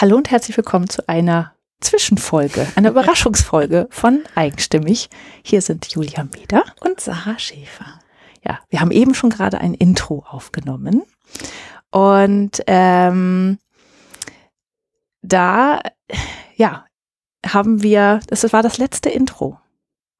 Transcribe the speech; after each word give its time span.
Hallo 0.00 0.16
und 0.16 0.30
herzlich 0.30 0.56
willkommen 0.56 0.88
zu 0.88 1.06
einer 1.10 1.52
Zwischenfolge, 1.82 2.66
einer 2.74 2.88
Überraschungsfolge 2.92 3.86
von 3.90 4.22
Eigenstimmig. 4.34 5.10
Hier 5.42 5.60
sind 5.60 5.88
Julia 5.88 6.24
Meder 6.24 6.64
und 6.80 6.98
Sarah 6.98 7.38
Schäfer. 7.38 8.00
Ja, 8.42 8.60
wir 8.70 8.80
haben 8.80 8.92
eben 8.92 9.12
schon 9.12 9.28
gerade 9.28 9.58
ein 9.58 9.74
Intro 9.74 10.24
aufgenommen 10.26 11.02
und 11.90 12.62
ähm, 12.66 13.58
da, 15.20 15.80
ja, 16.56 16.86
haben 17.46 17.82
wir, 17.82 18.20
das 18.28 18.50
war 18.54 18.62
das 18.62 18.78
letzte 18.78 19.10
Intro 19.10 19.58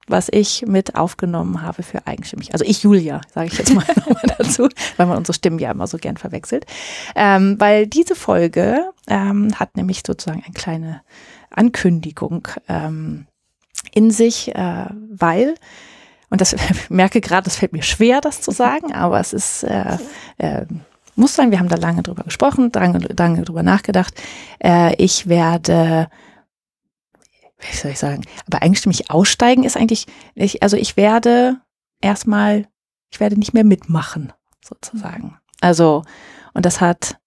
was 0.07 0.29
ich 0.31 0.65
mit 0.67 0.97
aufgenommen 0.97 1.63
habe 1.63 1.83
für 1.83 2.07
eigenstimmig. 2.07 2.53
Also 2.53 2.65
ich, 2.65 2.83
Julia, 2.83 3.21
sage 3.33 3.49
ich 3.49 3.59
jetzt 3.59 3.75
mal 3.75 3.85
nochmal 3.97 4.35
dazu, 4.39 4.69
weil 4.97 5.07
man 5.07 5.19
unsere 5.19 5.35
Stimmen 5.35 5.59
ja 5.59 5.71
immer 5.71 5.87
so 5.87 5.99
gern 5.99 6.17
verwechselt. 6.17 6.67
Ähm, 7.15 7.57
weil 7.59 7.87
diese 7.87 8.15
Folge 8.15 8.91
ähm, 9.07 9.59
hat 9.59 9.77
nämlich 9.77 10.03
sozusagen 10.07 10.43
eine 10.45 10.55
kleine 10.55 11.03
Ankündigung 11.51 12.49
ähm, 12.69 13.27
in 13.93 14.11
sich, 14.11 14.55
äh, 14.55 14.87
weil 15.11 15.55
und 16.31 16.41
das 16.41 16.55
merke 16.89 17.21
gerade, 17.21 17.45
das 17.45 17.57
fällt 17.57 17.73
mir 17.73 17.83
schwer, 17.83 18.21
das 18.21 18.41
zu 18.41 18.51
sagen, 18.51 18.93
aber 18.93 19.21
es 19.21 19.33
ist 19.33 19.65
äh, 19.65 19.99
äh, 20.39 20.67
muss 21.17 21.35
sein. 21.35 21.51
Wir 21.51 21.59
haben 21.59 21.69
da 21.69 21.77
lange 21.77 22.03
drüber 22.03 22.25
gesprochen, 22.25 22.71
lange, 22.75 22.99
lange 23.17 23.43
drüber 23.43 23.63
nachgedacht. 23.63 24.15
Äh, 24.59 24.95
ich 24.97 25.29
werde 25.29 26.09
wie 27.61 27.77
soll 27.77 27.93
ich 27.93 27.99
sagen, 27.99 28.25
aber 28.47 28.63
eigenstimmig 28.63 29.11
aussteigen 29.11 29.65
ist 29.65 29.77
eigentlich, 29.77 30.07
ich, 30.35 30.63
also 30.63 30.77
ich 30.77 30.97
werde 30.97 31.61
erstmal, 32.01 32.67
ich 33.11 33.21
werde 33.21 33.39
nicht 33.39 33.55
mehr 33.55 33.65
mitmachen, 33.65 34.33
sozusagen. 34.65 35.39
Also, 35.61 36.05
und 36.55 36.65
das 36.67 36.81
hat 36.81 37.19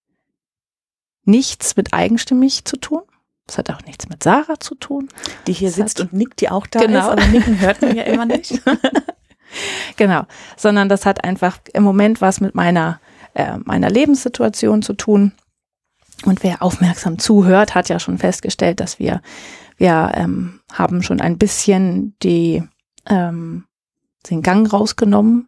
nichts 1.26 1.76
mit 1.76 1.94
eigenstimmig 1.94 2.66
zu 2.66 2.78
tun. 2.78 3.02
Das 3.46 3.58
hat 3.58 3.70
auch 3.70 3.82
nichts 3.86 4.08
mit 4.08 4.24
Sarah 4.24 4.60
zu 4.60 4.76
tun. 4.76 5.10
Die 5.48 5.54
hier 5.54 5.68
das 5.68 5.76
sitzt 5.76 6.00
hat, 6.00 6.12
und 6.12 6.18
nickt, 6.18 6.42
die 6.42 6.50
auch 6.50 6.66
da 6.66 6.80
genau. 6.80 7.00
ist, 7.00 7.06
aber 7.10 7.26
nicken 7.28 7.60
hört 7.60 7.82
man 7.82 7.96
ja 7.96 8.04
immer 8.04 8.26
nicht. 8.26 8.62
genau, 9.98 10.24
sondern 10.58 10.90
das 10.90 11.06
hat 11.06 11.24
einfach 11.24 11.60
im 11.74 11.84
Moment 11.84 12.22
was 12.22 12.42
mit 12.42 12.56
meiner, 12.56 13.00
äh, 13.34 13.58
meiner 13.64 13.90
Lebenssituation 13.90 14.82
zu 14.82 14.94
tun. 14.94 15.34
Und 16.26 16.44
wer 16.44 16.62
aufmerksam 16.62 17.20
zuhört, 17.20 17.76
hat 17.76 17.90
ja 17.90 18.00
schon 18.00 18.18
festgestellt, 18.18 18.80
dass 18.80 19.00
wir 19.00 19.22
wir 19.78 20.12
ähm, 20.16 20.60
haben 20.72 21.04
schon 21.04 21.22
ein 21.22 21.38
bisschen 21.38 22.16
die, 22.22 22.64
ähm, 23.08 23.66
den 24.30 24.42
Gang 24.42 24.72
rausgenommen 24.72 25.48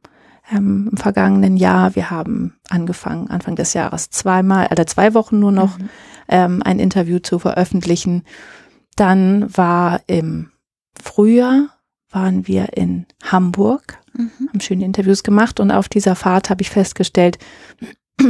ähm, 0.51 0.89
im 0.91 0.97
vergangenen 0.97 1.57
Jahr. 1.57 1.95
Wir 1.95 2.09
haben 2.11 2.55
angefangen, 2.69 3.29
Anfang 3.29 3.55
des 3.55 3.73
Jahres 3.73 4.09
zweimal, 4.09 4.67
oder 4.71 4.87
zwei 4.87 5.13
Wochen 5.13 5.39
nur 5.39 5.51
noch, 5.51 5.77
mhm. 5.77 5.89
ähm, 6.27 6.63
ein 6.63 6.79
Interview 6.79 7.19
zu 7.19 7.39
veröffentlichen. 7.39 8.23
Dann 8.95 9.55
war 9.55 10.01
im 10.07 10.51
Frühjahr 11.01 11.69
waren 12.15 12.47
wir 12.47 12.77
in 12.77 13.05
Hamburg, 13.23 13.99
mhm. 14.13 14.31
haben 14.47 14.61
schöne 14.61 14.85
Interviews 14.85 15.21
gemacht 15.23 15.59
und 15.59 15.69
auf 15.69 15.89
dieser 15.89 16.15
Fahrt 16.15 16.49
habe 16.49 16.61
ich 16.61 16.69
festgestellt, 16.69 17.37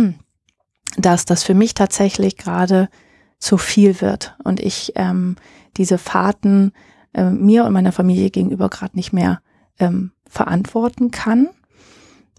dass 0.98 1.26
das 1.26 1.44
für 1.44 1.54
mich 1.54 1.76
tatsächlich 1.76 2.36
gerade 2.36 2.90
zu 3.38 3.58
viel 3.58 4.02
wird 4.02 4.36
und 4.44 4.60
ich 4.60 4.94
ähm, 4.96 5.36
diese 5.78 5.98
Fahrten 5.98 6.72
äh, 7.14 7.30
mir 7.30 7.66
und 7.66 7.74
meiner 7.74 7.92
Familie 7.92 8.30
gegenüber 8.30 8.70
gerade 8.70 8.96
nicht 8.96 9.14
mehr 9.14 9.42
ähm, 9.80 10.12
verantworten 10.28 11.12
kann. 11.12 11.50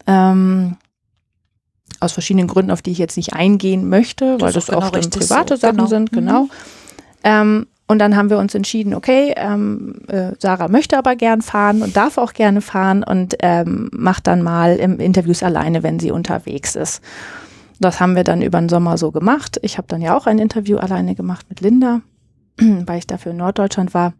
Ähm, 0.06 0.76
aus 2.00 2.12
verschiedenen 2.12 2.46
Gründen, 2.46 2.70
auf 2.70 2.82
die 2.82 2.90
ich 2.90 2.98
jetzt 2.98 3.16
nicht 3.16 3.32
eingehen 3.32 3.88
möchte, 3.88 4.40
weil 4.40 4.52
das, 4.52 4.66
das 4.66 4.76
auch 4.76 4.92
genau 4.92 5.08
private 5.08 5.56
so. 5.56 5.60
Sachen 5.60 5.76
genau. 5.76 5.88
sind, 5.88 6.12
genau. 6.12 6.42
Mhm. 6.42 6.50
Ähm, 7.24 7.66
und 7.88 8.00
dann 8.00 8.16
haben 8.16 8.30
wir 8.30 8.38
uns 8.38 8.54
entschieden, 8.54 8.94
okay, 8.94 9.32
ähm, 9.36 10.00
äh, 10.08 10.32
Sarah 10.38 10.68
möchte 10.68 10.98
aber 10.98 11.14
gern 11.14 11.40
fahren 11.40 11.82
und 11.82 11.96
darf 11.96 12.18
auch 12.18 12.32
gerne 12.32 12.60
fahren 12.60 13.04
und 13.04 13.36
ähm, 13.40 13.90
macht 13.92 14.26
dann 14.26 14.42
mal 14.42 14.76
im 14.76 14.98
Interviews 14.98 15.42
alleine, 15.42 15.84
wenn 15.84 16.00
sie 16.00 16.10
unterwegs 16.10 16.74
ist. 16.74 17.00
Das 17.78 18.00
haben 18.00 18.16
wir 18.16 18.24
dann 18.24 18.42
über 18.42 18.58
den 18.58 18.68
Sommer 18.68 18.98
so 18.98 19.12
gemacht. 19.12 19.58
Ich 19.62 19.78
habe 19.78 19.86
dann 19.86 20.02
ja 20.02 20.16
auch 20.16 20.26
ein 20.26 20.38
Interview 20.38 20.78
alleine 20.78 21.14
gemacht 21.14 21.46
mit 21.48 21.60
Linda. 21.60 22.00
weil 22.86 22.98
ich 22.98 23.06
dafür 23.06 23.32
in 23.32 23.38
Norddeutschland 23.38 23.94
war. 23.94 24.14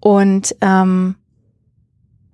Und 0.00 0.56
ähm, 0.60 1.16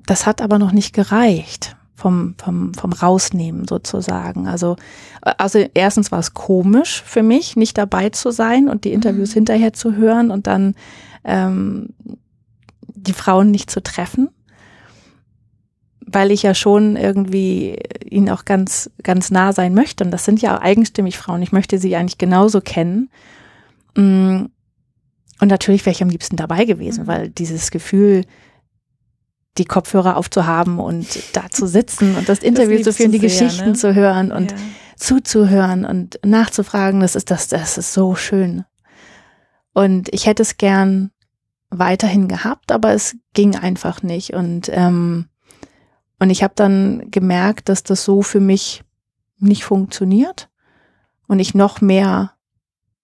das 0.07 0.27
hat 0.27 0.41
aber 0.41 0.59
noch 0.59 0.73
nicht 0.73 0.95
gereicht 0.95 1.77
vom, 1.95 2.35
vom, 2.39 2.73
vom 2.75 2.93
Rausnehmen 2.93 3.67
sozusagen. 3.67 4.47
Also, 4.47 4.77
also 5.21 5.59
erstens 5.75 6.13
war 6.13 6.21
es 6.21 6.33
komisch 6.33 7.03
für 7.05 7.23
mich, 7.23 7.57
nicht 7.57 7.77
dabei 7.77 8.09
zu 8.11 8.31
sein 8.31 8.69
und 8.69 8.85
die 8.85 8.93
Interviews 8.93 9.31
mhm. 9.31 9.35
hinterher 9.35 9.73
zu 9.73 9.97
hören 9.97 10.31
und 10.31 10.47
dann 10.47 10.77
ähm, 11.25 11.91
die 12.87 13.13
Frauen 13.13 13.51
nicht 13.51 13.71
zu 13.71 13.83
treffen, 13.83 14.31
weil 16.01 16.31
ich 16.31 16.43
ja 16.43 16.55
schon 16.55 16.97
irgendwie 16.97 17.77
ihnen 18.09 18.31
auch 18.31 18.45
ganz, 18.45 18.91
ganz 19.03 19.31
nah 19.31 19.53
sein 19.53 19.75
möchte. 19.75 20.05
Und 20.05 20.11
das 20.11 20.25
sind 20.25 20.41
ja 20.41 20.61
eigenstimmig 20.61 21.19
Frauen. 21.19 21.43
Ich 21.43 21.53
möchte 21.53 21.79
sie 21.79 21.97
eigentlich 21.97 22.19
genauso 22.19 22.61
kennen. 22.61 23.11
Mm. 24.01 24.47
Und 25.41 25.49
natürlich 25.49 25.87
wäre 25.87 25.95
ich 25.95 26.03
am 26.03 26.09
liebsten 26.09 26.37
dabei 26.37 26.65
gewesen, 26.65 27.05
mhm. 27.05 27.07
weil 27.07 27.29
dieses 27.31 27.71
Gefühl, 27.71 28.25
die 29.57 29.65
Kopfhörer 29.65 30.17
aufzuhaben 30.17 30.81
und 30.81 31.37
da 31.37 31.49
zu 31.51 31.67
sitzen 31.67 32.17
und 32.17 32.29
das 32.29 32.41
Interview 32.41 32.83
zu 32.83 32.93
führen, 32.93 33.13
die 33.13 33.19
sehr, 33.19 33.29
Geschichten 33.29 33.71
ne? 33.71 33.75
zu 33.75 33.95
hören 33.95 34.33
und 34.33 34.53
ja. 34.53 34.57
zuzuhören 34.97 35.85
und 35.85 36.19
nachzufragen, 36.25 37.01
das 37.01 37.15
ist 37.15 37.31
das, 37.31 37.49
das 37.49 37.79
ist 37.79 37.93
so 37.93 38.15
schön. 38.15 38.65
Und 39.75 40.13
ich 40.13 40.27
hätte 40.27 40.43
es 40.43 40.57
gern 40.57 41.13
weiterhin 41.71 42.27
gehabt, 42.27 42.73
aber 42.73 42.93
es 42.93 43.17
ging 43.33 43.55
einfach 43.55 44.03
nicht. 44.03 44.35
Und 44.35 44.71
ähm, 44.73 45.29
und 46.19 46.31
ich 46.31 46.43
habe 46.43 46.55
dann 46.57 47.11
gemerkt, 47.11 47.69
dass 47.69 47.83
das 47.83 48.05
so 48.05 48.23
für 48.23 48.41
mich 48.41 48.83
nicht 49.39 49.65
funktioniert 49.65 50.49
und 51.29 51.39
ich 51.39 51.55
noch 51.55 51.81
mehr 51.81 52.33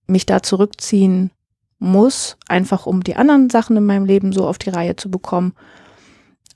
mich 0.07 0.27
da 0.27 0.43
zurückziehen 0.43 1.31
muss, 1.79 2.37
einfach 2.49 2.87
um 2.87 3.03
die 3.03 3.17
anderen 3.17 3.51
Sachen 3.51 3.77
in 3.77 3.85
meinem 3.85 4.05
Leben 4.05 4.33
so 4.33 4.47
auf 4.47 4.59
die 4.59 4.71
Reihe 4.71 4.97
zu 4.97 5.11
bekommen. 5.11 5.55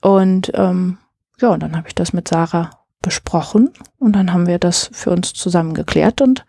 Und 0.01 0.51
ähm, 0.55 0.97
ja, 1.39 1.49
und 1.49 1.61
dann 1.61 1.75
habe 1.75 1.87
ich 1.87 1.95
das 1.95 2.13
mit 2.13 2.27
Sarah 2.27 2.71
besprochen 3.01 3.71
und 3.97 4.13
dann 4.13 4.33
haben 4.33 4.47
wir 4.47 4.59
das 4.59 4.89
für 4.93 5.11
uns 5.11 5.33
zusammen 5.33 5.73
geklärt 5.73 6.21
und 6.21 6.45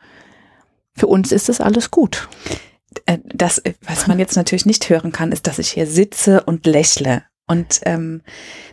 für 0.94 1.06
uns 1.06 1.32
ist 1.32 1.48
es 1.48 1.60
alles 1.60 1.90
gut. 1.90 2.28
Äh, 3.06 3.18
das, 3.24 3.62
was 3.82 4.06
man 4.06 4.18
jetzt 4.18 4.36
natürlich 4.36 4.66
nicht 4.66 4.88
hören 4.88 5.12
kann, 5.12 5.32
ist, 5.32 5.46
dass 5.46 5.58
ich 5.58 5.70
hier 5.70 5.86
sitze 5.86 6.42
und 6.42 6.66
lächle. 6.66 7.22
Und 7.46 7.80
ähm, 7.84 8.22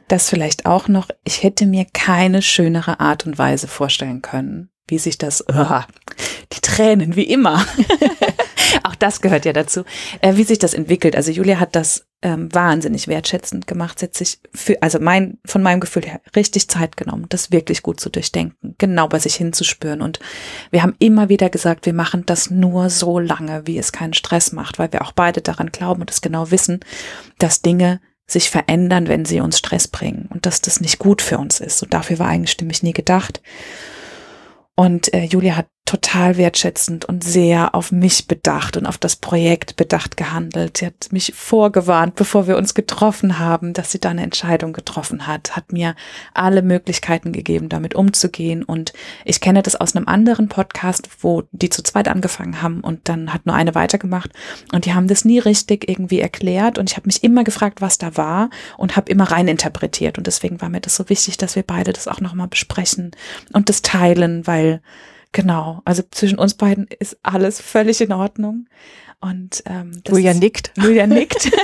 das 0.07 0.29
vielleicht 0.29 0.65
auch 0.65 0.87
noch, 0.87 1.09
ich 1.23 1.41
hätte 1.41 1.65
mir 1.65 1.85
keine 1.93 2.41
schönere 2.41 2.99
Art 2.99 3.25
und 3.25 3.37
Weise 3.37 3.67
vorstellen 3.67 4.21
können, 4.21 4.69
wie 4.87 4.99
sich 4.99 5.17
das, 5.17 5.43
oh, 5.49 5.81
die 6.53 6.61
Tränen, 6.61 7.15
wie 7.15 7.23
immer. 7.23 7.65
Auch 8.83 8.95
das 8.95 9.21
gehört 9.21 9.45
ja 9.45 9.53
dazu, 9.53 9.83
äh, 10.21 10.35
wie 10.35 10.43
sich 10.43 10.59
das 10.59 10.73
entwickelt. 10.73 11.15
Also 11.15 11.31
Julia 11.31 11.59
hat 11.59 11.75
das 11.75 12.05
ähm, 12.21 12.53
wahnsinnig 12.53 13.07
wertschätzend 13.07 13.67
gemacht, 13.67 14.01
hat 14.01 14.15
sich 14.15 14.39
für, 14.53 14.81
also 14.81 14.99
mein, 14.99 15.37
von 15.45 15.61
meinem 15.61 15.79
Gefühl 15.79 16.03
her 16.03 16.21
richtig 16.35 16.67
Zeit 16.67 16.97
genommen, 16.97 17.27
das 17.29 17.51
wirklich 17.51 17.83
gut 17.83 17.99
zu 17.99 18.09
durchdenken, 18.09 18.75
genau 18.77 19.07
bei 19.07 19.19
sich 19.19 19.35
hinzuspüren. 19.35 20.01
Und 20.01 20.19
wir 20.71 20.83
haben 20.83 20.95
immer 20.99 21.29
wieder 21.29 21.49
gesagt, 21.49 21.85
wir 21.85 21.93
machen 21.93 22.25
das 22.25 22.49
nur 22.49 22.89
so 22.89 23.19
lange, 23.19 23.67
wie 23.67 23.77
es 23.77 23.91
keinen 23.91 24.13
Stress 24.13 24.51
macht, 24.51 24.79
weil 24.79 24.91
wir 24.91 25.03
auch 25.03 25.11
beide 25.11 25.41
daran 25.41 25.71
glauben 25.71 26.01
und 26.01 26.11
es 26.11 26.21
genau 26.21 26.49
wissen, 26.51 26.79
dass 27.37 27.61
Dinge 27.61 28.01
sich 28.25 28.49
verändern, 28.49 29.07
wenn 29.07 29.23
sie 29.23 29.39
uns 29.39 29.57
Stress 29.57 29.87
bringen 29.87 30.27
und 30.29 30.45
dass 30.45 30.59
das 30.59 30.81
nicht 30.81 30.99
gut 30.99 31.21
für 31.21 31.37
uns 31.37 31.59
ist. 31.59 31.81
Und 31.83 31.93
dafür 31.93 32.19
war 32.19 32.27
eigentlich 32.27 32.51
stimmig 32.51 32.83
nie 32.83 32.93
gedacht. 32.93 33.41
Und 34.75 35.13
äh, 35.13 35.23
Julia 35.23 35.55
hat 35.55 35.67
total 35.87 36.35
wertschätzend 36.35 37.05
und 37.05 37.23
sehr 37.23 37.73
auf 37.73 37.93
mich 37.93 38.27
bedacht 38.27 38.75
und 38.75 38.85
auf 38.85 38.97
das 38.97 39.15
Projekt 39.15 39.77
bedacht 39.77 40.17
gehandelt. 40.17 40.77
Sie 40.77 40.85
hat 40.85 41.07
mich 41.11 41.33
vorgewarnt, 41.33 42.15
bevor 42.15 42.45
wir 42.45 42.57
uns 42.57 42.73
getroffen 42.73 43.39
haben, 43.39 43.73
dass 43.73 43.93
sie 43.93 43.99
da 43.99 44.09
eine 44.09 44.21
Entscheidung 44.21 44.73
getroffen 44.73 45.27
hat, 45.27 45.55
hat 45.55 45.71
mir 45.71 45.95
alle 46.33 46.61
Möglichkeiten 46.61 47.31
gegeben, 47.31 47.69
damit 47.69 47.95
umzugehen. 47.95 48.63
Und 48.63 48.91
ich 49.23 49.39
kenne 49.39 49.63
das 49.63 49.77
aus 49.77 49.95
einem 49.95 50.09
anderen 50.09 50.49
Podcast, 50.49 51.09
wo 51.21 51.43
die 51.53 51.69
zu 51.69 51.81
zweit 51.81 52.09
angefangen 52.09 52.61
haben 52.61 52.81
und 52.81 53.07
dann 53.07 53.33
hat 53.33 53.45
nur 53.45 53.55
eine 53.55 53.73
weitergemacht. 53.73 54.31
Und 54.73 54.85
die 54.85 54.93
haben 54.93 55.07
das 55.07 55.23
nie 55.23 55.39
richtig 55.39 55.89
irgendwie 55.89 56.19
erklärt. 56.19 56.77
Und 56.77 56.89
ich 56.89 56.97
habe 56.97 57.07
mich 57.07 57.23
immer 57.23 57.45
gefragt, 57.45 57.79
was 57.79 57.97
da 57.97 58.17
war 58.17 58.49
und 58.77 58.97
habe 58.97 59.09
immer 59.09 59.31
rein 59.31 59.47
interpretiert. 59.47 60.17
Und 60.17 60.27
deswegen 60.27 60.59
war 60.59 60.67
mir 60.67 60.81
das 60.81 60.97
so 60.97 61.07
wichtig, 61.07 61.37
dass 61.37 61.55
wir 61.55 61.63
beide 61.63 61.93
das 61.93 62.09
auch 62.09 62.19
nochmal 62.19 62.49
besprechen 62.49 63.11
und 63.53 63.69
das 63.69 63.81
teilen, 63.81 64.45
weil 64.45 64.81
Genau, 65.31 65.81
also 65.85 66.03
zwischen 66.09 66.39
uns 66.39 66.53
beiden 66.55 66.87
ist 66.99 67.17
alles 67.23 67.61
völlig 67.61 68.01
in 68.01 68.13
Ordnung. 68.13 68.67
Und 69.19 69.63
ähm, 69.65 70.01
Julia 70.07 70.33
nickt. 70.33 70.71
Julia 70.77 71.07
nickt. 71.07 71.51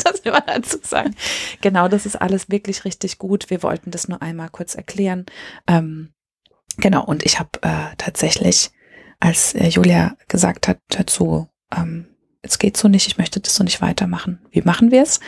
das 0.04 0.20
immer 0.20 0.40
dazu 0.40 0.78
sagen. 0.82 1.14
Genau, 1.60 1.88
das 1.88 2.06
ist 2.06 2.16
alles 2.16 2.50
wirklich 2.50 2.84
richtig 2.84 3.18
gut. 3.18 3.50
Wir 3.50 3.62
wollten 3.62 3.90
das 3.90 4.08
nur 4.08 4.22
einmal 4.22 4.48
kurz 4.48 4.74
erklären. 4.74 5.26
Ähm, 5.66 6.12
genau, 6.76 7.04
und 7.04 7.24
ich 7.24 7.38
habe 7.38 7.50
äh, 7.62 7.94
tatsächlich 7.98 8.70
als 9.20 9.54
äh, 9.54 9.68
Julia 9.68 10.16
gesagt 10.28 10.68
hat, 10.68 10.78
so, 11.10 11.48
ähm, 11.76 12.06
es 12.42 12.58
geht 12.58 12.76
so 12.76 12.88
nicht, 12.88 13.06
ich 13.06 13.18
möchte 13.18 13.40
das 13.40 13.54
so 13.54 13.64
nicht 13.64 13.80
weitermachen. 13.82 14.40
Wie 14.50 14.62
machen 14.62 14.90
wir 14.90 15.02
es? 15.02 15.20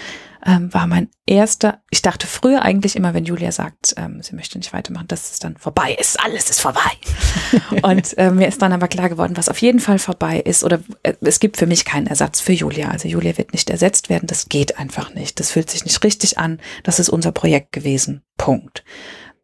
Ähm, 0.44 0.74
war 0.74 0.88
mein 0.88 1.08
erster, 1.24 1.82
ich 1.90 2.02
dachte 2.02 2.26
früher 2.26 2.62
eigentlich 2.62 2.96
immer, 2.96 3.14
wenn 3.14 3.24
Julia 3.24 3.52
sagt, 3.52 3.94
ähm, 3.96 4.20
sie 4.22 4.34
möchte 4.34 4.58
nicht 4.58 4.72
weitermachen, 4.72 5.06
dass 5.06 5.30
es 5.30 5.38
dann 5.38 5.56
vorbei 5.56 5.96
ist, 6.00 6.18
alles 6.18 6.50
ist 6.50 6.60
vorbei. 6.60 6.90
und 7.82 8.18
äh, 8.18 8.32
mir 8.32 8.48
ist 8.48 8.60
dann 8.60 8.72
aber 8.72 8.88
klar 8.88 9.08
geworden, 9.08 9.36
was 9.36 9.48
auf 9.48 9.58
jeden 9.58 9.78
Fall 9.78 10.00
vorbei 10.00 10.40
ist, 10.40 10.64
oder 10.64 10.80
äh, 11.04 11.14
es 11.20 11.38
gibt 11.38 11.58
für 11.58 11.66
mich 11.66 11.84
keinen 11.84 12.08
Ersatz 12.08 12.40
für 12.40 12.52
Julia. 12.52 12.88
Also 12.88 13.06
Julia 13.06 13.38
wird 13.38 13.52
nicht 13.52 13.70
ersetzt 13.70 14.08
werden, 14.08 14.26
das 14.26 14.48
geht 14.48 14.78
einfach 14.78 15.14
nicht. 15.14 15.38
Das 15.38 15.52
fühlt 15.52 15.70
sich 15.70 15.84
nicht 15.84 16.02
richtig 16.02 16.38
an. 16.38 16.58
Das 16.82 16.98
ist 16.98 17.08
unser 17.08 17.30
Projekt 17.30 17.70
gewesen. 17.70 18.22
Punkt. 18.36 18.82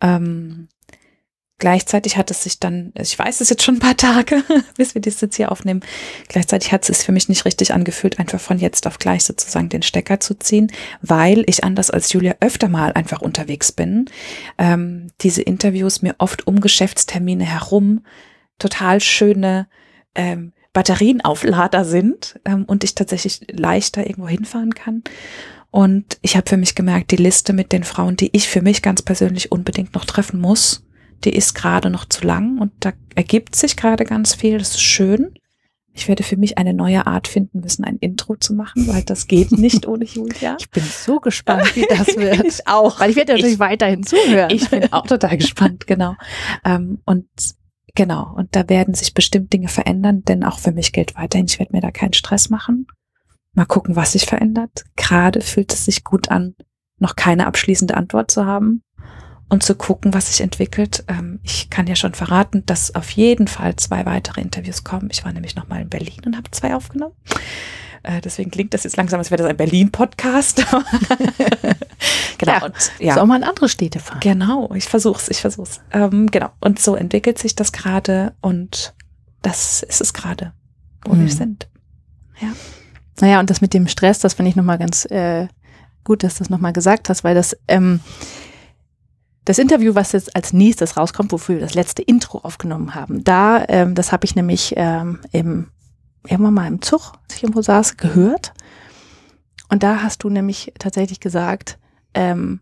Ähm, 0.01 0.69
Gleichzeitig 1.59 2.17
hat 2.17 2.31
es 2.31 2.45
sich 2.45 2.61
dann, 2.61 2.93
ich 2.97 3.19
weiß 3.19 3.41
es 3.41 3.51
jetzt 3.51 3.65
schon 3.65 3.77
ein 3.77 3.81
paar 3.81 3.97
Tage, 3.97 4.45
bis 4.77 4.95
wir 4.95 5.03
das 5.03 5.21
jetzt 5.21 5.37
hier 5.37 5.51
aufnehmen, 5.51 5.81
gleichzeitig 6.29 6.71
hat 6.71 6.83
es 6.83 6.99
sich 6.99 7.07
für 7.07 7.11
mich 7.11 7.29
nicht 7.29 7.45
richtig 7.45 7.75
angefühlt, 7.75 8.21
einfach 8.21 8.41
von 8.41 8.59
jetzt 8.59 8.87
auf 8.87 9.01
gleich 9.01 9.25
sozusagen 9.25 9.69
den 9.69 9.83
Stecker 9.83 10.21
zu 10.21 10.39
ziehen, 10.39 10.71
weil 11.03 11.43
ich 11.47 11.65
anders 11.65 11.91
als 11.91 12.13
Julia 12.13 12.37
öfter 12.39 12.69
mal 12.69 12.93
einfach 12.93 13.23
unterwegs 13.23 13.73
bin, 13.73 14.07
ähm, 14.57 15.09
diese 15.21 15.43
Interviews 15.43 16.01
mir 16.01 16.15
oft 16.19 16.47
um 16.47 16.61
Geschäftstermine 16.61 17.45
herum 17.45 18.05
total 18.61 19.01
schöne 19.01 19.67
ähm, 20.15 20.53
Batterienauflader 20.73 21.85
sind 21.85 22.39
ähm, 22.45 22.65
und 22.67 22.85
ich 22.85 22.95
tatsächlich 22.95 23.41
leichter 23.51 24.07
irgendwo 24.07 24.29
hinfahren 24.29 24.75
kann. 24.75 25.03
Und 25.71 26.19
ich 26.23 26.37
habe 26.37 26.49
für 26.49 26.57
mich 26.57 26.77
gemerkt, 26.77 27.11
die 27.11 27.17
Liste 27.17 27.53
mit 27.53 27.73
den 27.73 27.85
Frauen, 27.85 28.17
die 28.17 28.31
ich 28.33 28.49
für 28.49 28.63
mich 28.63 28.81
ganz 28.81 29.03
persönlich 29.03 29.51
unbedingt 29.53 29.95
noch 29.95 30.05
treffen 30.05 30.41
muss, 30.41 30.83
die 31.25 31.35
ist 31.35 31.55
gerade 31.55 31.91
noch 31.91 32.05
zu 32.05 32.27
lang 32.27 32.59
und 32.59 32.73
da 32.81 32.93
ergibt 33.15 33.57
sich 33.57 33.77
gerade 33.77 34.05
ganz 34.05 34.35
viel. 34.35 34.59
Das 34.59 34.71
ist 34.71 34.83
schön. 34.83 35.35
Ich 35.93 36.07
werde 36.07 36.23
für 36.23 36.37
mich 36.37 36.59
eine 36.59 36.75
neue 36.75 37.09
Art 37.09 37.27
finden 37.27 37.59
müssen, 37.59 37.83
ein 37.83 37.97
Intro 37.97 38.37
zu 38.37 38.55
machen, 38.55 38.87
weil 38.87 39.03
das 39.03 39.27
geht 39.27 39.51
nicht 39.51 39.87
ohne 39.89 40.05
Julia. 40.05 40.57
Ich 40.61 40.71
bin 40.71 40.85
so 40.85 41.19
gespannt, 41.19 41.75
wie 41.75 41.87
das 41.89 42.07
wird. 42.17 42.45
ich 42.45 42.69
auch. 42.69 43.01
Weil 43.01 43.11
ich 43.11 43.17
werde 43.17 43.33
natürlich 43.33 43.55
ich, 43.55 43.59
weiterhin 43.59 44.05
zuhören. 44.05 44.51
Ich 44.51 44.71
bin 44.71 44.93
auch 44.93 45.07
total 45.09 45.37
gespannt, 45.37 45.89
genau. 45.89 46.15
Ähm, 46.65 47.01
und 47.05 47.27
genau, 47.97 48.33
und 48.37 48.55
da 48.55 48.69
werden 48.69 48.95
sich 48.95 49.13
bestimmt 49.13 49.53
Dinge 49.53 49.67
verändern, 49.67 50.23
denn 50.23 50.45
auch 50.45 50.61
für 50.61 50.71
mich 50.71 50.93
gilt 50.93 51.17
weiterhin, 51.17 51.47
ich 51.47 51.59
werde 51.59 51.73
mir 51.73 51.83
da 51.83 51.91
keinen 51.91 52.13
Stress 52.13 52.49
machen. 52.49 52.87
Mal 53.55 53.67
gucken, 53.67 53.97
was 53.97 54.13
sich 54.13 54.27
verändert. 54.27 54.85
Gerade 54.95 55.41
fühlt 55.41 55.73
es 55.73 55.85
sich 55.85 56.05
gut 56.05 56.31
an, 56.31 56.55
noch 57.01 57.17
keine 57.17 57.49
abschließende 57.49 57.97
Antwort 57.97 58.31
zu 58.31 58.47
haben 58.47 58.85
und 59.49 59.63
zu 59.63 59.75
gucken, 59.75 60.15
was 60.15 60.29
sich 60.29 60.41
entwickelt. 60.41 61.05
Ähm, 61.09 61.41
ich 61.43 61.71
kann 61.71 61.87
ja 61.87 61.97
schon 61.97 62.15
verraten, 62.15 62.65
dass 62.67 62.95
auf 62.95 63.11
jeden 63.11 63.49
Fall 63.49 63.77
zwei 63.77 64.05
weitere 64.07 64.41
Interviews 64.41 64.85
kommen. 64.85 65.09
Ich 65.11 65.25
war 65.25 65.33
nämlich 65.33 65.57
noch 65.57 65.69
mal 65.69 65.81
in 65.81 65.89
Berlin 65.89 66.21
und 66.27 66.37
habe 66.37 66.51
zwei 66.51 66.75
aufgenommen. 66.75 67.15
Äh, 68.03 68.21
deswegen 68.21 68.51
klingt 68.51 68.75
das 68.75 68.85
jetzt 68.85 68.97
langsam, 68.97 69.19
als 69.19 69.31
wäre 69.31 69.43
das 69.43 69.51
ein 69.51 69.57
Berlin-Podcast. 69.57 70.65
genau. 72.39 72.53
Ja, 72.53 72.65
und, 72.65 72.75
ja. 72.99 73.15
Soll 73.15 73.27
man 73.27 73.43
andere 73.43 73.69
Städte 73.69 74.01
fahren? 74.01 74.21
Genau, 74.21 74.73
ich 74.75 74.85
versuch's, 74.85 75.29
ich 75.29 75.41
versuch's. 75.41 75.81
Ähm, 75.93 76.31
genau. 76.31 76.51
Und 76.61 76.79
so 76.79 76.95
entwickelt 76.95 77.39
sich 77.39 77.57
das 77.57 77.73
gerade 77.73 78.35
und 78.41 78.95
das 79.43 79.83
ist 79.83 80.01
es 80.01 80.13
gerade, 80.13 80.53
wo 81.05 81.15
mhm. 81.15 81.23
wir 81.23 81.33
sind. 81.33 81.69
Ja. 82.41 82.49
Naja, 83.21 83.41
und 83.41 83.51
das 83.51 83.61
mit 83.61 83.75
dem 83.75 83.89
Stress, 83.89 84.21
das 84.21 84.35
finde 84.35 84.51
ich 84.51 84.57
nochmal 84.57 84.79
ganz 84.79 85.05
äh, 85.07 85.49
gut, 86.05 86.23
dass 86.23 86.35
du 86.35 86.39
das 86.41 86.51
nochmal 86.51 86.73
gesagt 86.73 87.09
hast, 87.09 87.25
weil 87.25 87.35
das 87.35 87.57
ähm, 87.67 88.01
das 89.49 89.59
Interview, 89.59 89.95
was 89.95 90.13
jetzt 90.13 90.37
als 90.37 90.53
nächstes 90.53 90.99
rauskommt, 90.99 91.33
wofür 91.33 91.55
wir 91.55 91.63
das 91.63 91.73
letzte 91.73 92.03
Intro 92.03 92.37
aufgenommen 92.41 92.95
haben, 92.95 93.25
da, 93.25 93.65
ähm, 93.69 93.95
das 93.95 94.13
habe 94.13 94.27
ich 94.27 94.37
nämlich 94.37 94.75
ähm, 94.77 95.21
im, 95.33 95.69
irgendwann 96.27 96.53
mal 96.53 96.67
im 96.67 96.83
Zug, 96.83 97.15
als 97.25 97.37
ich 97.37 97.45
irgendwo 97.45 97.63
saß, 97.63 97.97
gehört. 97.97 98.53
Und 99.71 99.83
da 99.83 100.03
hast 100.03 100.23
du 100.23 100.29
nämlich 100.29 100.75
tatsächlich 100.79 101.19
gesagt, 101.19 101.79
ähm, 102.13 102.61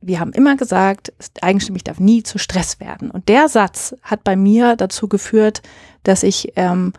wir 0.00 0.18
haben 0.18 0.32
immer 0.32 0.56
gesagt, 0.56 1.12
eigenstimmig 1.42 1.84
darf 1.84 2.00
nie 2.00 2.22
zu 2.22 2.38
Stress 2.38 2.80
werden. 2.80 3.10
Und 3.10 3.28
der 3.28 3.50
Satz 3.50 3.94
hat 4.00 4.24
bei 4.24 4.34
mir 4.34 4.76
dazu 4.76 5.08
geführt, 5.08 5.60
dass 6.04 6.22
ich 6.22 6.54
ähm, 6.56 6.94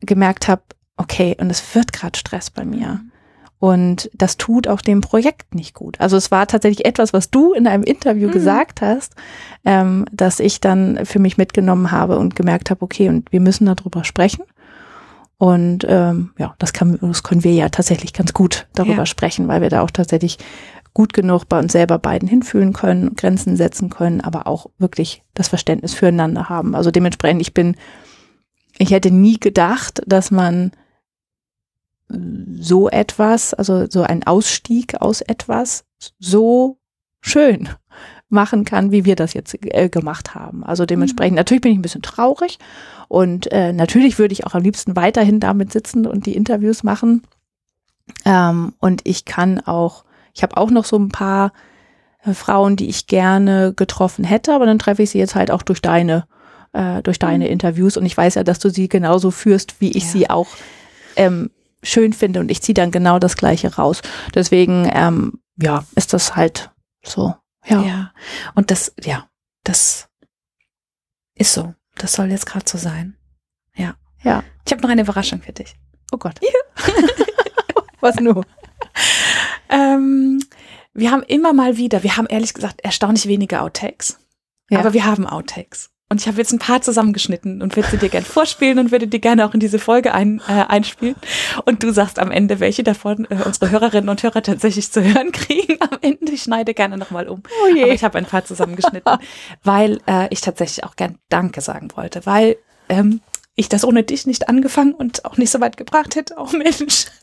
gemerkt 0.00 0.48
habe, 0.48 0.62
okay, 0.98 1.34
und 1.40 1.48
es 1.48 1.74
wird 1.74 1.94
gerade 1.94 2.18
Stress 2.18 2.50
bei 2.50 2.66
mir. 2.66 3.00
Und 3.62 4.10
das 4.12 4.38
tut 4.38 4.66
auch 4.66 4.80
dem 4.80 5.02
Projekt 5.02 5.54
nicht 5.54 5.72
gut. 5.72 6.00
Also 6.00 6.16
es 6.16 6.32
war 6.32 6.48
tatsächlich 6.48 6.84
etwas, 6.84 7.12
was 7.12 7.30
du 7.30 7.52
in 7.52 7.68
einem 7.68 7.84
Interview 7.84 8.26
mhm. 8.26 8.32
gesagt 8.32 8.82
hast, 8.82 9.14
ähm, 9.64 10.04
dass 10.10 10.40
ich 10.40 10.60
dann 10.60 11.06
für 11.06 11.20
mich 11.20 11.38
mitgenommen 11.38 11.92
habe 11.92 12.18
und 12.18 12.34
gemerkt 12.34 12.70
habe, 12.70 12.82
okay, 12.82 13.08
und 13.08 13.30
wir 13.30 13.38
müssen 13.38 13.66
darüber 13.66 14.02
sprechen. 14.02 14.42
Und 15.38 15.86
ähm, 15.88 16.32
ja, 16.38 16.56
das, 16.58 16.72
kann, 16.72 16.98
das 17.00 17.22
können 17.22 17.44
wir 17.44 17.54
ja 17.54 17.68
tatsächlich 17.68 18.12
ganz 18.12 18.32
gut 18.32 18.66
darüber 18.74 18.96
ja. 18.96 19.06
sprechen, 19.06 19.46
weil 19.46 19.60
wir 19.60 19.70
da 19.70 19.82
auch 19.82 19.92
tatsächlich 19.92 20.38
gut 20.92 21.12
genug 21.12 21.48
bei 21.48 21.60
uns 21.60 21.70
selber 21.70 22.00
beiden 22.00 22.26
hinfühlen 22.26 22.72
können, 22.72 23.14
Grenzen 23.14 23.56
setzen 23.56 23.90
können, 23.90 24.20
aber 24.20 24.48
auch 24.48 24.70
wirklich 24.78 25.22
das 25.34 25.46
Verständnis 25.46 25.94
füreinander 25.94 26.48
haben. 26.48 26.74
Also 26.74 26.90
dementsprechend, 26.90 27.40
ich 27.40 27.54
bin, 27.54 27.76
ich 28.78 28.90
hätte 28.90 29.12
nie 29.12 29.38
gedacht, 29.38 30.02
dass 30.04 30.32
man 30.32 30.72
so 32.60 32.88
etwas, 32.88 33.54
also 33.54 33.86
so 33.88 34.02
ein 34.02 34.24
Ausstieg 34.24 35.00
aus 35.00 35.20
etwas 35.20 35.84
so 36.18 36.78
schön 37.20 37.68
machen 38.28 38.64
kann, 38.64 38.90
wie 38.90 39.04
wir 39.04 39.14
das 39.14 39.34
jetzt 39.34 39.56
äh, 39.60 39.88
gemacht 39.88 40.34
haben. 40.34 40.64
Also 40.64 40.86
dementsprechend, 40.86 41.32
mhm. 41.32 41.36
natürlich 41.36 41.60
bin 41.60 41.72
ich 41.72 41.78
ein 41.78 41.82
bisschen 41.82 42.02
traurig 42.02 42.58
und 43.08 43.52
äh, 43.52 43.72
natürlich 43.72 44.18
würde 44.18 44.32
ich 44.32 44.46
auch 44.46 44.54
am 44.54 44.62
liebsten 44.62 44.96
weiterhin 44.96 45.38
damit 45.38 45.72
sitzen 45.72 46.06
und 46.06 46.26
die 46.26 46.34
Interviews 46.34 46.82
machen. 46.82 47.22
Ähm, 48.24 48.72
und 48.80 49.02
ich 49.04 49.26
kann 49.26 49.60
auch, 49.60 50.04
ich 50.34 50.42
habe 50.42 50.56
auch 50.56 50.70
noch 50.70 50.86
so 50.86 50.98
ein 50.98 51.10
paar 51.10 51.52
äh, 52.24 52.32
Frauen, 52.32 52.76
die 52.76 52.88
ich 52.88 53.06
gerne 53.06 53.74
getroffen 53.74 54.24
hätte, 54.24 54.54
aber 54.54 54.66
dann 54.66 54.78
treffe 54.78 55.02
ich 55.02 55.10
sie 55.10 55.18
jetzt 55.18 55.34
halt 55.34 55.50
auch 55.50 55.62
durch 55.62 55.82
deine, 55.82 56.26
äh, 56.72 57.02
durch 57.02 57.18
deine 57.18 57.44
mhm. 57.44 57.50
Interviews 57.50 57.96
und 57.98 58.06
ich 58.06 58.16
weiß 58.16 58.36
ja, 58.36 58.44
dass 58.44 58.58
du 58.58 58.70
sie 58.70 58.88
genauso 58.88 59.30
führst, 59.30 59.80
wie 59.80 59.90
ich 59.90 60.04
ja. 60.04 60.10
sie 60.10 60.30
auch 60.30 60.48
ähm, 61.16 61.50
schön 61.82 62.12
finde 62.12 62.40
und 62.40 62.50
ich 62.50 62.62
ziehe 62.62 62.74
dann 62.74 62.90
genau 62.90 63.18
das 63.18 63.36
Gleiche 63.36 63.74
raus. 63.74 64.02
Deswegen, 64.34 64.90
ähm, 64.92 65.40
ja, 65.56 65.84
ist 65.96 66.12
das 66.12 66.36
halt 66.36 66.70
so. 67.04 67.34
Ja. 67.66 67.82
ja. 67.82 68.12
Und 68.54 68.70
das, 68.70 68.92
ja, 69.02 69.28
das 69.64 70.08
ist 71.34 71.52
so. 71.52 71.74
Das 71.96 72.12
soll 72.12 72.30
jetzt 72.30 72.46
gerade 72.46 72.68
so 72.68 72.78
sein. 72.78 73.16
Ja. 73.74 73.94
Ja. 74.22 74.42
Ich 74.64 74.72
habe 74.72 74.82
noch 74.82 74.90
eine 74.90 75.02
Überraschung 75.02 75.42
für 75.42 75.52
dich. 75.52 75.74
Oh 76.12 76.16
Gott. 76.16 76.40
Ja. 76.42 76.94
Was 78.00 78.16
nur? 78.16 78.44
ähm, 79.68 80.42
wir 80.92 81.10
haben 81.10 81.22
immer 81.22 81.52
mal 81.52 81.76
wieder, 81.76 82.02
wir 82.02 82.16
haben 82.16 82.26
ehrlich 82.26 82.54
gesagt 82.54 82.80
erstaunlich 82.82 83.26
wenige 83.26 83.60
Outtakes. 83.60 84.18
Ja. 84.70 84.80
Aber 84.80 84.92
wir 84.92 85.04
haben 85.04 85.26
Outtakes. 85.26 85.91
Und 86.12 86.20
ich 86.20 86.28
habe 86.28 86.36
jetzt 86.36 86.52
ein 86.52 86.58
paar 86.58 86.82
zusammengeschnitten 86.82 87.62
und 87.62 87.74
würde 87.74 87.88
sie 87.88 87.96
dir 87.96 88.10
gerne 88.10 88.26
vorspielen 88.26 88.78
und 88.78 88.92
würde 88.92 89.08
die 89.08 89.18
gerne 89.18 89.46
auch 89.46 89.54
in 89.54 89.60
diese 89.60 89.78
Folge 89.78 90.12
ein, 90.12 90.42
äh, 90.46 90.52
einspielen. 90.68 91.16
Und 91.64 91.82
du 91.82 91.90
sagst 91.90 92.18
am 92.18 92.30
Ende, 92.30 92.60
welche 92.60 92.82
davon 92.82 93.26
äh, 93.30 93.36
unsere 93.46 93.70
Hörerinnen 93.70 94.10
und 94.10 94.22
Hörer 94.22 94.42
tatsächlich 94.42 94.92
zu 94.92 95.02
hören 95.02 95.32
kriegen. 95.32 95.78
Am 95.80 95.96
Ende, 96.02 96.30
ich 96.30 96.42
schneide 96.42 96.74
gerne 96.74 96.98
nochmal 96.98 97.30
um. 97.30 97.42
Oh 97.64 97.74
je. 97.74 97.84
Aber 97.84 97.94
ich 97.94 98.04
habe 98.04 98.18
ein 98.18 98.26
paar 98.26 98.44
zusammengeschnitten, 98.44 99.10
weil 99.64 100.00
äh, 100.06 100.28
ich 100.28 100.42
tatsächlich 100.42 100.84
auch 100.84 100.96
gern 100.96 101.16
Danke 101.30 101.62
sagen 101.62 101.88
wollte, 101.94 102.26
weil 102.26 102.58
ähm, 102.90 103.22
ich 103.54 103.70
das 103.70 103.82
ohne 103.82 104.02
dich 104.02 104.26
nicht 104.26 104.50
angefangen 104.50 104.92
und 104.92 105.24
auch 105.24 105.38
nicht 105.38 105.50
so 105.50 105.62
weit 105.62 105.78
gebracht 105.78 106.14
hätte. 106.14 106.34
Oh 106.36 106.54
Mensch. 106.54 107.06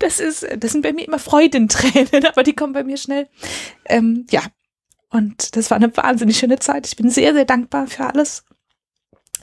Das 0.00 0.18
ist, 0.18 0.44
das 0.58 0.72
sind 0.72 0.82
bei 0.82 0.92
mir 0.92 1.06
immer 1.06 1.20
Freudentränen, 1.20 2.26
aber 2.28 2.42
die 2.42 2.52
kommen 2.52 2.72
bei 2.72 2.82
mir 2.82 2.96
schnell. 2.96 3.28
Ähm, 3.86 4.26
ja, 4.30 4.42
und 5.12 5.56
das 5.56 5.70
war 5.70 5.76
eine 5.76 5.94
wahnsinnig 5.94 6.38
schöne 6.38 6.58
Zeit. 6.58 6.86
Ich 6.86 6.96
bin 6.96 7.10
sehr, 7.10 7.34
sehr 7.34 7.44
dankbar 7.44 7.86
für 7.86 8.06
alles. 8.06 8.44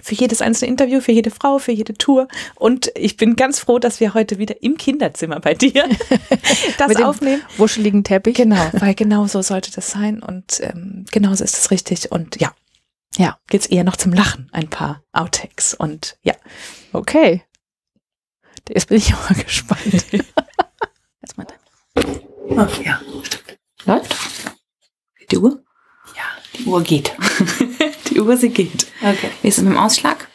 Für 0.02 0.16
jedes 0.16 0.42
einzelne 0.42 0.72
Interview, 0.72 1.02
für 1.02 1.12
jede 1.12 1.30
Frau, 1.30 1.60
für 1.60 1.74
jede 1.74 1.94
Tour. 1.94 2.28
Und 2.56 2.92
ich 2.96 3.18
bin 3.18 3.36
ganz 3.36 3.60
froh, 3.60 3.80
dass 3.80 4.00
wir 4.00 4.14
heute 4.14 4.40
wieder 4.40 4.64
im 4.64 4.78
Kinderzimmer 4.78 5.40
bei 5.42 5.54
dir 5.54 5.88
das 6.78 6.88
Mit 6.88 7.04
aufnehmen. 7.04 7.44
Wuscheligen 7.58 8.04
Teppich. 8.04 8.36
Genau, 8.36 8.70
weil 8.74 8.96
genau 8.96 9.28
so 9.28 9.42
sollte 9.42 9.72
das 9.72 9.92
sein. 9.92 10.24
Und 10.24 10.62
ähm, 10.62 11.06
genauso 11.12 11.44
ist 11.44 11.58
es 11.58 11.70
richtig. 11.70 12.12
Und 12.12 12.40
ja, 12.40 12.54
ja, 13.18 13.38
geht's 13.48 13.68
eher 13.68 13.84
noch 13.84 13.98
zum 13.98 14.14
Lachen. 14.14 14.50
Ein 14.54 14.70
paar 14.70 15.04
Outtakes. 15.12 15.76
Und 15.76 16.18
ja. 16.24 16.34
Okay. 16.94 17.44
Jetzt 18.70 18.88
bin 18.88 18.98
ich 18.98 19.14
auch 19.14 19.30
mal 19.30 19.44
gespannt. 19.44 20.06
Jetzt 21.22 21.38
mal 21.38 21.46
dann. 21.46 22.60
Okay, 22.60 22.86
ja, 22.86 23.02
stimmt. 23.24 23.60
Läuft? 23.86 24.16
Die 25.32 25.38
Uhr? 25.38 25.64
Ja, 26.16 26.24
die 26.58 26.66
Uhr 26.66 26.82
geht. 26.82 27.16
die 28.10 28.20
Uhr, 28.20 28.38
sie 28.38 28.50
geht. 28.50 28.88
Okay. 29.02 29.30
Wie 29.42 29.48
ist 29.48 29.58
es 29.58 29.64
mit 29.64 29.74
dem 29.74 29.80
Ausschlag? 29.80 30.28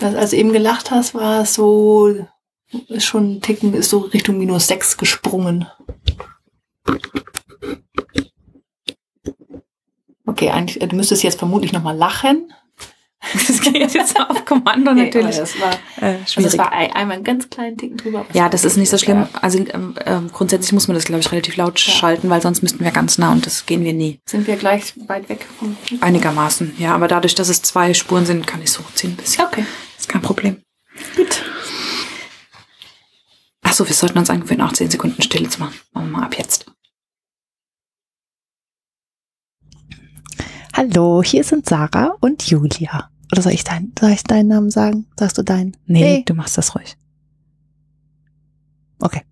Das, 0.00 0.14
als 0.14 0.30
du 0.30 0.36
eben 0.36 0.52
gelacht 0.52 0.90
hast, 0.90 1.14
war 1.14 1.42
es 1.42 1.54
so, 1.54 2.26
ist 2.88 3.04
schon 3.04 3.34
ein 3.34 3.40
Ticken, 3.40 3.74
ist 3.74 3.90
so 3.90 3.98
Richtung 3.98 4.38
minus 4.38 4.66
sechs 4.66 4.96
gesprungen. 4.96 5.66
Okay, 10.26 10.50
eigentlich, 10.50 10.88
du 10.88 10.96
müsstest 10.96 11.22
jetzt 11.22 11.38
vermutlich 11.38 11.72
nochmal 11.72 11.96
lachen. 11.96 12.52
Das 13.48 13.60
geht 13.60 13.94
jetzt 13.94 14.18
auf 14.20 14.44
Kommando 14.44 14.92
Nee, 14.94 15.04
natürlich. 15.06 15.36
das 15.36 15.58
war, 15.60 15.72
äh, 16.00 16.14
also 16.18 16.32
schwierig. 16.32 16.52
es 16.52 16.58
war 16.58 16.72
ein, 16.72 16.92
einmal 16.92 17.16
einen 17.16 17.24
ganz 17.24 17.48
kleinen 17.50 17.76
Ticken 17.78 17.96
drüber. 17.96 18.26
ja, 18.32 18.48
das 18.48 18.64
ist 18.64 18.76
nicht 18.76 18.90
so 18.90 18.98
schlimm. 18.98 19.18
ja. 19.20 19.28
Also 19.40 19.58
ähm, 19.58 19.94
ähm, 20.04 20.30
grundsätzlich 20.32 20.72
muss 20.72 20.88
man 20.88 20.94
das, 20.94 21.04
glaube 21.04 21.20
ich, 21.20 21.30
relativ 21.32 21.56
laut 21.56 21.78
Ja. 21.84 21.92
schalten, 21.92 22.28
weil 22.30 22.42
sonst 22.42 22.62
müssten 22.62 22.84
wir 22.84 22.90
ganz 22.90 23.18
nah 23.18 23.32
und 23.32 23.46
das 23.46 23.66
gehen 23.66 23.84
wir 23.84 23.92
nie. 23.92 24.20
Sind 24.26 24.46
wir 24.46 24.56
gleich 24.56 24.94
weit 25.08 25.28
weg 25.28 25.46
vom 25.58 25.76
Einigermaßen, 26.00 26.74
ja. 26.78 26.94
Aber 26.94 27.08
dadurch, 27.08 27.34
dass 27.34 27.48
es 27.48 27.62
zwei 27.62 27.94
Spuren 27.94 28.26
sind, 28.26 28.46
kann 28.46 28.60
ich 28.62 28.68
es 28.70 28.78
hochziehen 28.78 29.12
ein 29.14 29.16
bisschen. 29.16 29.44
Okay. 29.46 29.64
Ist 29.98 30.08
kein 30.08 30.22
Problem. 30.22 30.60
Gut. 31.16 31.42
Achso, 33.62 33.86
wir 33.86 33.94
sollten 33.94 34.18
uns 34.18 34.28
angewöhnen, 34.28 34.60
auch 34.62 34.72
10 34.72 34.90
Sekunden 34.90 35.22
Stille 35.22 35.48
zu 35.48 35.60
machen. 35.60 35.74
Machen 35.92 36.10
wir 36.10 36.18
mal 36.18 36.24
ab 36.26 36.36
jetzt. 36.36 36.66
Hallo, 40.74 41.22
hier 41.22 41.44
sind 41.44 41.68
Sarah 41.68 42.16
und 42.20 42.42
Julia. 42.50 43.08
Oder 43.32 43.40
soll 43.40 43.52
ich, 43.52 43.64
dein, 43.64 43.92
soll 43.98 44.10
ich 44.10 44.24
deinen 44.24 44.48
Namen 44.48 44.70
sagen? 44.70 45.06
Sagst 45.18 45.38
du 45.38 45.42
deinen? 45.42 45.74
Nee, 45.86 46.22
du 46.26 46.34
machst 46.34 46.58
das 46.58 46.74
ruhig. 46.74 46.98
Okay. 49.00 49.22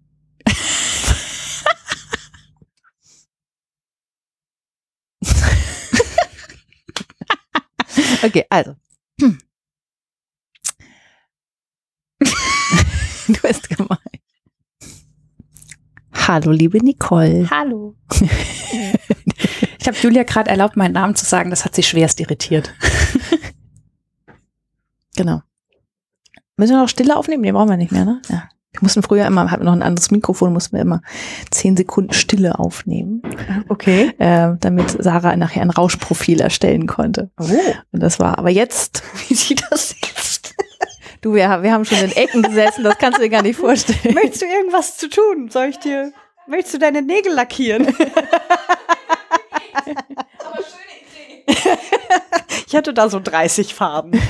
okay, 8.25 8.47
also. 8.49 8.75
du 9.19 9.37
bist 13.43 13.69
gemein. 13.69 13.99
Hallo, 16.15 16.53
liebe 16.53 16.83
Nicole. 16.83 17.51
Hallo. 17.51 17.97
ich 19.79 19.87
habe 19.87 19.99
Julia 20.01 20.23
gerade 20.23 20.49
erlaubt, 20.49 20.79
meinen 20.79 20.95
Namen 20.95 21.17
zu 21.17 21.27
sagen. 21.27 21.51
Das 21.51 21.67
hat 21.67 21.75
sie 21.75 21.83
schwerst 21.83 22.19
irritiert. 22.19 22.73
Genau. 25.21 25.43
Müssen 26.57 26.73
wir 26.75 26.81
noch 26.81 26.89
Stille 26.89 27.15
aufnehmen? 27.17 27.43
Den 27.43 27.55
brauchen 27.55 27.69
wir 27.69 27.77
nicht 27.77 27.93
mehr, 27.93 28.05
ne? 28.07 28.23
Ja. 28.29 28.49
Wir 28.73 28.81
mussten 28.83 29.03
früher 29.03 29.27
immer, 29.27 29.51
hatten 29.51 29.65
noch 29.65 29.73
ein 29.73 29.83
anderes 29.83 30.11
Mikrofon, 30.13 30.53
mussten 30.53 30.77
wir 30.77 30.83
immer 30.83 31.03
zehn 31.51 31.77
Sekunden 31.77 32.13
Stille 32.15 32.59
aufnehmen, 32.59 33.21
Okay. 33.69 34.13
äh, 34.19 34.55
damit 34.61 34.91
Sarah 35.03 35.35
nachher 35.37 35.63
ein 35.63 35.71
Rauschprofil 35.71 36.41
erstellen 36.41 36.87
konnte. 36.87 37.31
Oh. 37.39 37.45
Und 37.93 38.01
das 38.01 38.21
war, 38.21 38.39
aber 38.39 38.49
jetzt, 38.51 39.03
Wie 39.29 39.35
sieht 39.35 39.63
das 39.71 39.95
jetzt? 40.01 40.55
du, 41.21 41.35
wir, 41.35 41.63
wir 41.63 41.73
haben 41.73 41.85
schon 41.85 41.99
in 41.99 42.13
Ecken 42.13 42.43
gesessen, 42.43 42.85
das 42.85 42.97
kannst 42.99 43.19
du 43.19 43.23
dir 43.23 43.29
gar 43.31 43.43
nicht 43.43 43.59
vorstellen. 43.59 44.15
Möchtest 44.15 44.43
du 44.43 44.47
irgendwas 44.47 44.97
zu 44.97 45.11
tun? 45.11 45.51
Soll 45.51 45.67
ich 45.67 45.79
dir, 45.81 46.13
möchtest 46.47 46.75
du 46.75 46.79
deine 46.79 47.03
Nägel 47.03 47.33
lackieren? 47.35 47.89
ich 52.67 52.75
hatte 52.77 52.95
da 52.95 53.09
so 53.09 53.19
30 53.21 53.75
Farben. 53.75 54.13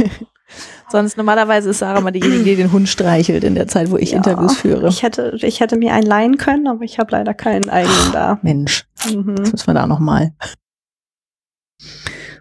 Sonst 0.91 1.17
normalerweise 1.17 1.71
ist 1.71 1.79
Sarah 1.79 2.01
mal 2.01 2.11
diejenige, 2.11 2.43
die 2.45 2.57
den 2.57 2.73
Hund 2.73 2.89
streichelt 2.89 3.45
in 3.45 3.55
der 3.55 3.69
Zeit, 3.69 3.91
wo 3.91 3.97
ich 3.97 4.11
Ja, 4.11 4.17
Interviews 4.19 4.57
führe. 4.57 4.89
Ich 4.89 5.03
hätte, 5.03 5.37
ich 5.41 5.61
hätte 5.61 5.77
mir 5.77 5.93
einen 5.95 6.07
leihen 6.07 6.37
können, 6.37 6.67
aber 6.67 6.83
ich 6.83 6.99
habe 6.99 7.13
leider 7.13 7.33
keinen 7.35 7.69
eigenen 7.71 8.13
da. 8.13 8.39
Mensch, 8.43 8.87
Mhm. 9.09 9.37
das 9.37 9.53
müssen 9.53 9.67
wir 9.69 9.75
da 9.75 9.87
noch 9.87 10.01
mal. 10.01 10.33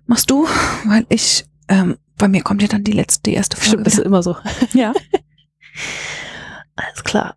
Machst 0.05 0.29
du? 0.31 0.47
Weil 0.85 1.05
ich, 1.09 1.45
ähm, 1.67 1.97
bei 2.17 2.27
mir 2.27 2.41
kommt 2.41 2.61
ja 2.63 2.67
dann 2.67 2.83
die 2.83 2.91
letzte, 2.91 3.29
die 3.29 3.35
erste 3.35 3.55
Folge. 3.55 3.69
Stimmt, 3.69 3.87
das 3.87 3.93
ist 3.99 4.05
immer 4.05 4.23
so. 4.23 4.35
ja. 4.73 4.93
Alles 6.75 7.03
klar. 7.03 7.35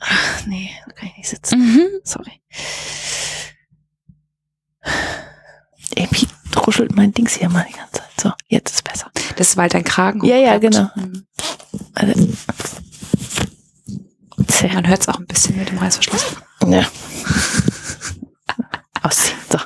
Ach, 0.00 0.46
nee, 0.46 0.70
da 0.86 0.92
kann 0.92 1.08
ich 1.08 1.16
nicht 1.18 1.28
sitzen. 1.28 1.58
Mhm. 1.60 1.88
Sorry. 2.04 2.40
Epi 5.96 6.26
druschelt 6.52 6.94
mein 6.94 7.12
Dings 7.12 7.34
hier 7.34 7.48
mal 7.48 7.66
die 7.68 7.74
ganze 7.74 7.92
Zeit. 7.92 8.10
So, 8.20 8.32
jetzt 8.48 8.72
ist 8.74 8.84
besser. 8.84 9.10
Das 9.36 9.48
ist, 9.48 9.56
weil 9.56 9.68
dein 9.68 9.84
Kragen 9.84 10.24
Ja, 10.24 10.36
ja, 10.36 10.58
genau. 10.58 10.88
Mhm. 10.94 11.26
Also, 11.94 12.28
Man 14.72 14.86
hört 14.86 15.00
es 15.00 15.08
auch 15.08 15.18
ein 15.18 15.26
bisschen 15.26 15.56
mit 15.56 15.68
dem 15.70 15.78
Reißverschluss. 15.78 16.36
ja. 16.66 16.86
Ausziehen. 19.02 19.38
So. 19.50 19.58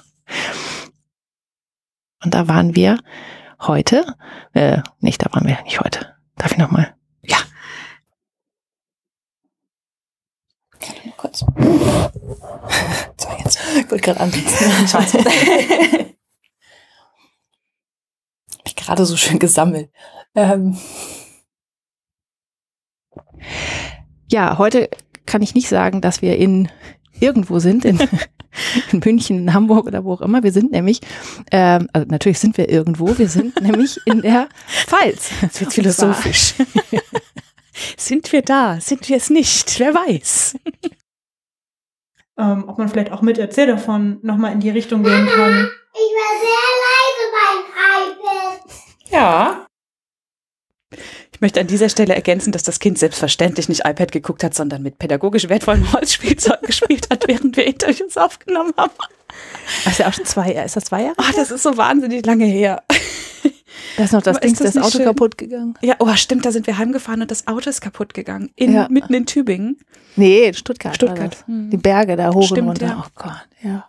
Und 2.24 2.32
da 2.34 2.48
waren 2.48 2.74
wir 2.74 2.98
heute. 3.60 4.06
Äh, 4.54 4.80
nicht, 5.00 5.22
da 5.24 5.32
waren 5.32 5.46
wir 5.46 5.60
nicht 5.64 5.80
heute. 5.80 6.14
Darf 6.36 6.52
ich 6.52 6.58
nochmal? 6.58 6.94
Ja. 7.22 7.36
Kurz. 11.18 11.40
So, 11.40 11.46
jetzt. 13.44 13.58
Ich 13.78 13.90
wollte 13.90 14.04
gerade 14.04 14.20
anbieten. 14.20 14.48
Gerade 18.86 19.04
so 19.04 19.16
schön 19.16 19.40
gesammelt. 19.40 19.90
Ähm. 20.36 20.78
Ja, 24.30 24.58
heute 24.58 24.88
kann 25.26 25.42
ich 25.42 25.54
nicht 25.54 25.68
sagen, 25.68 26.00
dass 26.00 26.22
wir 26.22 26.36
in 26.36 26.68
irgendwo 27.18 27.58
sind, 27.58 27.84
in, 27.84 27.98
in 28.92 29.00
München, 29.04 29.38
in 29.38 29.54
Hamburg 29.54 29.86
oder 29.86 30.04
wo 30.04 30.12
auch 30.12 30.20
immer. 30.20 30.44
Wir 30.44 30.52
sind 30.52 30.70
nämlich, 30.70 31.00
ähm, 31.50 31.88
also 31.92 32.06
natürlich 32.08 32.38
sind 32.38 32.56
wir 32.58 32.68
irgendwo, 32.68 33.18
wir 33.18 33.28
sind 33.28 33.60
nämlich 33.60 33.98
in 34.04 34.22
der 34.22 34.48
Pfalz. 34.86 35.30
Jetzt 35.42 35.60
wird's 35.60 35.74
philosophisch. 35.74 36.54
Sind 37.98 38.32
wir 38.32 38.40
da? 38.40 38.80
Sind 38.80 39.06
wir 39.10 39.18
es 39.18 39.28
nicht? 39.28 39.78
Wer 39.78 39.92
weiß? 39.92 40.56
ähm, 42.38 42.64
ob 42.68 42.78
man 42.78 42.88
vielleicht 42.88 43.12
auch 43.12 43.20
mit 43.20 43.36
Erzähl 43.36 43.66
davon 43.66 44.18
nochmal 44.22 44.52
in 44.52 44.60
die 44.60 44.70
Richtung 44.70 45.02
gehen 45.02 45.26
kann. 45.26 45.68
Ich 45.98 46.12
war 46.14 46.32
sehr 46.40 46.72
leise 46.84 47.24
beim 47.36 48.58
iPad. 48.60 48.60
Ja. 49.10 49.66
Ich 51.32 51.40
möchte 51.40 51.60
an 51.60 51.66
dieser 51.66 51.88
Stelle 51.88 52.14
ergänzen, 52.14 52.52
dass 52.52 52.62
das 52.62 52.78
Kind 52.80 52.98
selbstverständlich 52.98 53.68
nicht 53.68 53.80
iPad 53.84 54.10
geguckt 54.12 54.42
hat, 54.44 54.54
sondern 54.54 54.82
mit 54.82 54.98
pädagogisch 54.98 55.48
wertvollem 55.48 55.92
Holzspielzeug 55.92 56.62
gespielt 56.66 57.08
hat, 57.10 57.28
während 57.28 57.56
wir 57.56 57.66
Interviews 57.66 58.16
aufgenommen 58.16 58.72
haben. 58.76 58.92
Das 59.84 59.94
ist 59.94 59.98
ja 59.98 60.08
auch 60.08 60.12
schon 60.14 60.24
zwei 60.24 60.52
Jahre. 60.52 60.66
Ist 60.66 60.76
das 60.76 60.84
zwei 60.84 61.02
Jahre? 61.02 61.14
Ah, 61.18 61.32
das 61.34 61.50
ist 61.50 61.62
so 61.62 61.76
wahnsinnig 61.76 62.24
lange 62.24 62.46
her. 62.46 62.82
Da 63.98 64.04
ist 64.04 64.12
noch 64.12 64.22
das 64.22 64.36
Aber 64.36 64.40
Ding, 64.46 64.52
ist 64.52 64.62
das 64.64 64.72
das 64.74 64.82
Auto 64.82 64.96
schön? 64.98 65.04
kaputt 65.06 65.36
gegangen. 65.38 65.74
Ja, 65.82 65.96
oh, 65.98 66.14
stimmt, 66.16 66.44
da 66.46 66.52
sind 66.52 66.66
wir 66.66 66.76
heimgefahren 66.78 67.20
und 67.22 67.30
das 67.30 67.46
Auto 67.46 67.68
ist 67.68 67.80
kaputt 67.80 68.14
gegangen. 68.14 68.50
In, 68.56 68.72
Ja. 68.74 68.88
Mitten 68.90 69.12
in 69.14 69.26
Tübingen. 69.26 69.78
Nee, 70.16 70.48
in 70.48 70.54
Stuttgart. 70.54 70.94
Stuttgart. 70.94 71.18
War 71.20 71.28
das. 71.28 71.46
Hm. 71.46 71.70
Die 71.70 71.76
Berge 71.76 72.16
da 72.16 72.32
hoch 72.32 72.44
Stimmt, 72.46 72.60
und 72.68 72.82
runter. 72.82 72.86
ja. 72.86 73.04
Oh 73.06 73.10
Gott, 73.14 73.46
ja. 73.62 73.86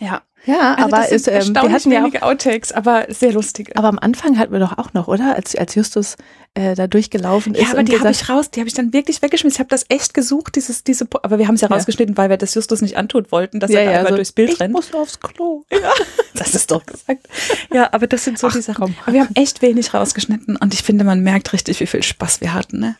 Ja, 0.00 0.22
Ja, 0.48 0.76
also 0.76 0.96
aber 0.96 1.08
ist, 1.10 1.28
ähm, 1.28 1.54
wir 1.54 1.72
hatten 1.72 1.92
ja 1.92 2.06
auch, 2.06 2.22
Outtakes, 2.22 2.72
aber 2.72 3.04
sehr 3.10 3.32
lustig. 3.32 3.76
aber 3.76 3.88
am 3.88 3.98
Anfang 3.98 4.38
hatten 4.38 4.50
wir 4.50 4.60
doch 4.60 4.78
auch 4.78 4.94
noch, 4.94 5.06
oder? 5.06 5.34
Als, 5.36 5.54
als 5.54 5.74
Justus 5.74 6.16
äh, 6.54 6.74
da 6.74 6.86
durchgelaufen 6.86 7.54
ist 7.54 7.60
Ja, 7.64 7.68
aber 7.72 7.80
und 7.80 7.88
die 7.90 7.98
habe 7.98 8.10
ich 8.10 8.30
raus, 8.30 8.50
die 8.50 8.60
habe 8.60 8.68
ich 8.68 8.72
dann 8.72 8.94
wirklich 8.94 9.20
weggeschmissen. 9.20 9.56
Ich 9.56 9.60
habe 9.60 9.68
das 9.68 9.84
echt 9.90 10.14
gesucht, 10.14 10.56
dieses, 10.56 10.84
diese, 10.84 11.06
aber 11.22 11.38
wir 11.38 11.48
haben 11.48 11.56
es 11.56 11.60
ja 11.60 11.68
Ja. 11.68 11.76
rausgeschnitten, 11.76 12.16
weil 12.16 12.30
wir 12.30 12.38
das 12.38 12.54
Justus 12.54 12.80
nicht 12.80 12.96
antun 12.96 13.26
wollten, 13.28 13.60
dass 13.60 13.70
ja, 13.70 13.80
er 13.80 13.84
da 13.84 13.90
ja, 13.90 13.96
einmal 13.98 14.12
so, 14.12 14.16
durchs 14.16 14.32
Bild 14.32 14.52
ich 14.54 14.60
rennt. 14.60 14.72
muss 14.72 14.94
aufs 14.94 15.20
Klo. 15.20 15.64
Das 16.34 16.54
ist 16.54 16.70
doch 16.70 16.86
gesagt. 16.86 17.28
Ja, 17.74 17.92
aber 17.92 18.06
das 18.06 18.24
sind 18.24 18.38
so 18.38 18.46
Ach, 18.46 18.52
die 18.54 18.62
Sachen. 18.62 18.80
komm. 18.84 18.94
Aber 19.02 19.12
wir 19.12 19.20
haben 19.22 19.34
echt 19.34 19.60
wenig 19.60 19.92
rausgeschnitten 19.92 20.56
und 20.56 20.72
ich 20.72 20.82
finde, 20.82 21.04
man 21.04 21.20
merkt 21.20 21.52
richtig, 21.52 21.80
wie 21.80 21.86
viel 21.86 22.02
Spaß 22.02 22.40
wir 22.40 22.54
hatten, 22.54 22.78
ne? 22.78 22.96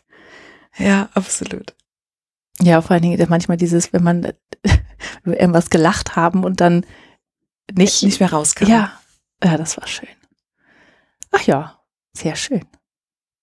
Ja, 0.77 1.09
absolut. 1.15 1.75
Ja, 2.61 2.83
vor 2.83 2.91
allen 2.93 3.03
Dingen 3.03 3.27
manchmal 3.31 3.57
dieses, 3.57 3.93
wenn 3.93 4.03
man 4.03 4.33
irgendwas 5.25 5.71
gelacht 5.71 6.17
haben 6.17 6.43
und 6.45 6.61
dann 6.61 6.85
nicht, 7.73 8.03
Nicht 8.03 8.21
mehr 8.21 8.33
rauskam. 8.33 8.67
ja, 8.67 8.93
ja, 9.43 9.57
das 9.57 9.77
war 9.77 9.87
schön. 9.87 10.09
Ach 11.31 11.43
ja, 11.43 11.81
sehr 12.13 12.37
schön. 12.37 12.65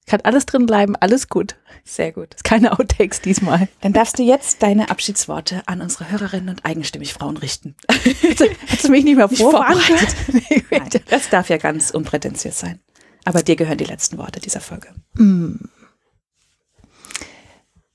Kann 0.07 0.21
alles 0.21 0.45
drin 0.45 0.67
bleiben, 0.67 0.95
alles 0.95 1.29
gut. 1.29 1.55
Sehr 1.83 2.11
gut. 2.11 2.35
Keine 2.43 2.77
Outtakes 2.77 3.21
diesmal. 3.21 3.67
Dann 3.81 3.93
darfst 3.93 4.19
du 4.19 4.23
jetzt 4.23 4.61
deine 4.61 4.89
Abschiedsworte 4.91 5.63
an 5.67 5.81
unsere 5.81 6.11
Hörerinnen 6.11 6.49
und 6.49 6.65
eigenstimmig 6.65 7.13
Frauen 7.13 7.37
richten. 7.37 7.75
Hättest 7.89 8.83
du 8.85 8.89
mich 8.91 9.03
nicht 9.03 9.17
mehr 9.17 9.27
Nicht 9.27 9.41
vorbereitet? 9.41 10.15
Nein, 10.71 10.89
das 11.09 11.29
darf 11.29 11.49
ja 11.49 11.57
ganz 11.57 11.89
unprätentiös 11.89 12.59
sein. 12.59 12.79
Aber 13.23 13.41
dir 13.41 13.55
gehören 13.55 13.79
die 13.79 13.85
letzten 13.85 14.19
Worte 14.19 14.39
dieser 14.39 14.61
Folge. 14.61 14.93
Mm. 15.15 15.55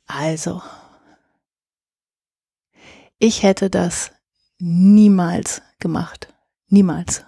Also, 0.06 0.60
ich 3.20 3.44
hätte 3.44 3.70
das 3.70 4.10
niemals 4.58 5.62
gemacht. 5.80 6.32
Niemals. 6.68 7.24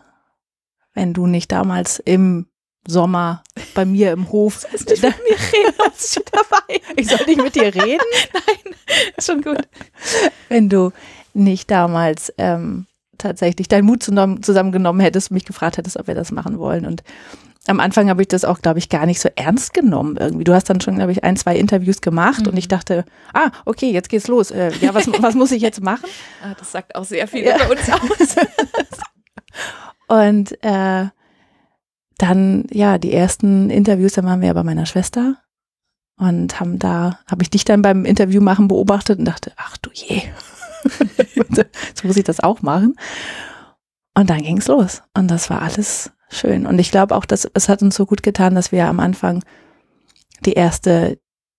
Wenn 0.94 1.14
du 1.14 1.26
nicht 1.26 1.50
damals 1.52 1.98
im 1.98 2.46
Sommer 2.86 3.42
bei 3.74 3.84
mir 3.84 4.12
im 4.12 4.30
Hof. 4.32 4.66
Nicht 4.72 4.88
mit 4.88 5.02
mir 5.02 5.08
reden, 5.52 5.74
was 5.78 6.16
ich 6.16 6.24
dabei. 6.24 6.80
ich 6.96 7.06
soll 7.08 7.24
nicht 7.26 7.40
mit 7.42 7.54
dir 7.54 7.74
reden, 7.74 8.02
Nein, 8.34 8.74
ist 9.16 9.26
schon 9.26 9.40
gut. 9.40 9.68
wenn 10.48 10.68
du 10.68 10.90
nicht 11.32 11.70
damals 11.70 12.32
ähm, 12.38 12.86
tatsächlich 13.18 13.68
deinen 13.68 13.86
Mut 13.86 14.02
zusammen- 14.02 14.42
zusammengenommen 14.42 15.00
hättest 15.00 15.30
und 15.30 15.34
mich 15.34 15.44
gefragt 15.44 15.76
hättest, 15.76 15.96
ob 15.96 16.08
wir 16.08 16.14
das 16.16 16.32
machen 16.32 16.58
wollen. 16.58 16.84
Und 16.84 17.02
am 17.68 17.80
Anfang 17.80 18.08
habe 18.08 18.22
ich 18.22 18.28
das 18.28 18.44
auch, 18.44 18.60
glaube 18.60 18.78
ich, 18.80 18.88
gar 18.88 19.06
nicht 19.06 19.20
so 19.20 19.28
ernst 19.36 19.72
genommen 19.72 20.16
irgendwie. 20.16 20.44
Du 20.44 20.52
hast 20.52 20.68
dann 20.68 20.80
schon, 20.80 20.96
glaube 20.96 21.12
ich, 21.12 21.22
ein, 21.22 21.36
zwei 21.36 21.56
Interviews 21.56 22.00
gemacht 22.00 22.48
und 22.48 22.56
ich 22.56 22.66
dachte, 22.68 23.04
ah, 23.34 23.50
okay, 23.64 23.90
jetzt 23.92 24.08
geht's 24.08 24.26
los. 24.26 24.50
Äh, 24.50 24.72
ja, 24.80 24.94
was, 24.94 25.06
was 25.22 25.34
muss 25.34 25.52
ich 25.52 25.62
jetzt 25.62 25.80
machen? 25.80 26.06
Ah, 26.42 26.54
das 26.58 26.72
sagt 26.72 26.94
auch 26.96 27.04
sehr 27.04 27.28
viel 27.28 27.44
Ja. 27.44 27.56
über 27.56 27.70
uns 27.70 27.88
aus. 27.90 28.36
Und 30.08 30.62
äh, 30.62 31.06
dann, 32.18 32.66
ja, 32.70 32.98
die 32.98 33.12
ersten 33.12 33.70
Interviews, 33.70 34.12
dann 34.12 34.26
waren 34.26 34.40
wir 34.40 34.48
ja 34.48 34.52
bei 34.52 34.62
meiner 34.62 34.84
Schwester 34.86 35.36
und 36.18 36.60
haben 36.60 36.78
da, 36.78 37.18
habe 37.26 37.42
ich 37.42 37.50
dich 37.50 37.64
dann 37.64 37.80
beim 37.82 38.04
Interview 38.04 38.40
machen 38.42 38.68
beobachtet 38.68 39.18
und 39.18 39.24
dachte, 39.24 39.52
ach 39.56 39.76
du 39.78 39.90
je, 39.92 40.22
jetzt 41.56 42.04
muss 42.04 42.16
ich 42.16 42.24
das 42.24 42.40
auch 42.40 42.60
machen. 42.62 42.94
Und 44.14 44.28
dann 44.28 44.42
ging's 44.42 44.68
los 44.68 45.02
und 45.16 45.28
das 45.30 45.48
war 45.48 45.62
alles 45.62 46.12
schön. 46.32 46.66
Und 46.66 46.78
ich 46.78 46.90
glaube 46.90 47.14
auch, 47.14 47.24
dass 47.24 47.48
es 47.54 47.68
hat 47.68 47.82
uns 47.82 47.94
so 47.94 48.06
gut 48.06 48.22
getan, 48.22 48.54
dass 48.54 48.72
wir 48.72 48.86
am 48.86 49.00
Anfang 49.00 49.44
die 50.44 50.54
erste, 50.54 51.18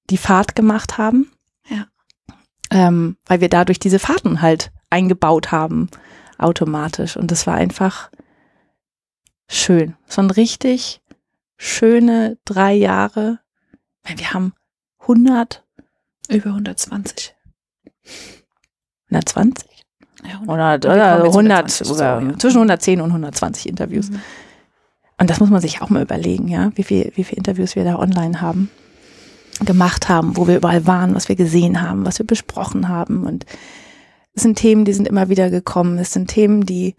die 0.09 0.17
Fahrt 0.17 0.55
gemacht 0.55 0.97
haben. 0.97 1.31
Ja. 1.69 1.87
Ähm, 2.71 3.17
weil 3.25 3.41
wir 3.41 3.49
dadurch 3.49 3.79
diese 3.79 3.99
Fahrten 3.99 4.41
halt 4.41 4.71
eingebaut 4.89 5.51
haben, 5.51 5.89
automatisch. 6.37 7.17
Und 7.17 7.31
das 7.31 7.47
war 7.47 7.55
einfach 7.55 8.09
schön. 9.47 9.95
So 10.07 10.21
ein 10.21 10.31
richtig 10.31 11.01
schöne 11.57 12.37
drei 12.45 12.73
Jahre. 12.73 13.39
Weil 14.03 14.17
Wir 14.17 14.33
haben 14.33 14.53
100, 14.99 15.63
Über 16.29 16.49
120. 16.49 17.35
120 19.09 19.69
Ja, 20.23 20.39
100, 20.41 20.83
Wir 20.83 20.91
oder 20.91 21.25
jetzt 21.25 21.35
100, 21.35 21.57
120, 21.57 21.87
oder 21.87 22.21
so, 22.21 22.27
ja. 22.27 22.37
zwischen 22.39 22.57
110 22.57 23.01
und 23.01 23.09
120 23.09 23.69
Interviews. 23.69 24.09
Mhm. 24.09 24.21
Und 25.17 25.29
das 25.29 25.39
muss 25.39 25.49
man 25.49 25.61
sich 25.61 25.81
auch 25.81 25.89
mal 25.89 26.03
überlegen, 26.03 26.47
ja, 26.47 26.71
wie 26.75 26.83
viel, 26.83 27.11
wie 27.15 27.23
viel 27.23 27.37
Interviews 27.37 27.75
wir 27.75 27.83
da 27.83 27.97
online 27.97 28.41
haben, 28.41 28.69
gemacht 29.63 30.09
haben, 30.09 30.35
wo 30.35 30.47
wir 30.47 30.57
überall 30.57 30.87
waren, 30.87 31.15
was 31.15 31.29
wir 31.29 31.35
gesehen 31.35 31.81
haben, 31.81 32.05
was 32.05 32.19
wir 32.19 32.25
besprochen 32.25 32.89
haben. 32.89 33.23
Und 33.23 33.45
es 34.33 34.43
sind 34.43 34.57
Themen, 34.57 34.85
die 34.85 34.93
sind 34.93 35.07
immer 35.07 35.29
wieder 35.29 35.49
gekommen. 35.49 35.97
Es 35.97 36.11
sind 36.11 36.27
Themen, 36.27 36.65
die 36.65 36.95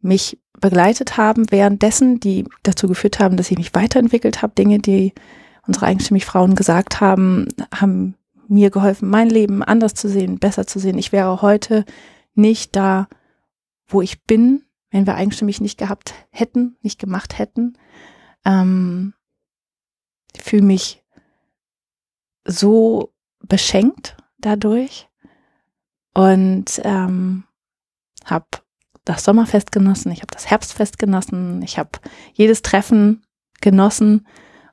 mich 0.00 0.38
begleitet 0.60 1.16
haben 1.16 1.50
währenddessen, 1.50 2.20
die 2.20 2.44
dazu 2.62 2.88
geführt 2.88 3.18
haben, 3.18 3.36
dass 3.36 3.50
ich 3.50 3.58
mich 3.58 3.74
weiterentwickelt 3.74 4.42
habe. 4.42 4.54
Dinge, 4.56 4.78
die 4.78 5.12
unsere 5.66 5.86
eigenstimmig 5.86 6.24
Frauen 6.24 6.54
gesagt 6.54 7.00
haben, 7.00 7.46
haben 7.74 8.14
mir 8.48 8.70
geholfen, 8.70 9.10
mein 9.10 9.28
Leben 9.28 9.62
anders 9.62 9.94
zu 9.94 10.08
sehen, 10.08 10.38
besser 10.38 10.66
zu 10.66 10.78
sehen. 10.78 10.98
Ich 10.98 11.12
wäre 11.12 11.42
heute 11.42 11.84
nicht 12.34 12.74
da, 12.74 13.08
wo 13.86 14.00
ich 14.00 14.22
bin, 14.22 14.62
wenn 14.90 15.06
wir 15.06 15.14
eigenstimmig 15.14 15.60
nicht 15.60 15.78
gehabt 15.78 16.14
hätten, 16.30 16.76
nicht 16.82 16.98
gemacht 16.98 17.38
hätten. 17.38 17.76
Ähm, 18.44 19.14
ich 20.34 20.42
fühle 20.42 20.62
mich 20.62 21.04
so 22.44 23.12
beschenkt 23.40 24.16
dadurch 24.38 25.08
und 26.14 26.80
ähm, 26.84 27.44
habe 28.24 28.46
das 29.04 29.24
Sommerfest 29.24 29.72
genossen, 29.72 30.12
ich 30.12 30.18
habe 30.18 30.32
das 30.32 30.50
Herbstfest 30.50 30.98
genossen, 30.98 31.62
ich 31.62 31.78
habe 31.78 31.90
jedes 32.34 32.62
Treffen 32.62 33.24
genossen 33.60 34.26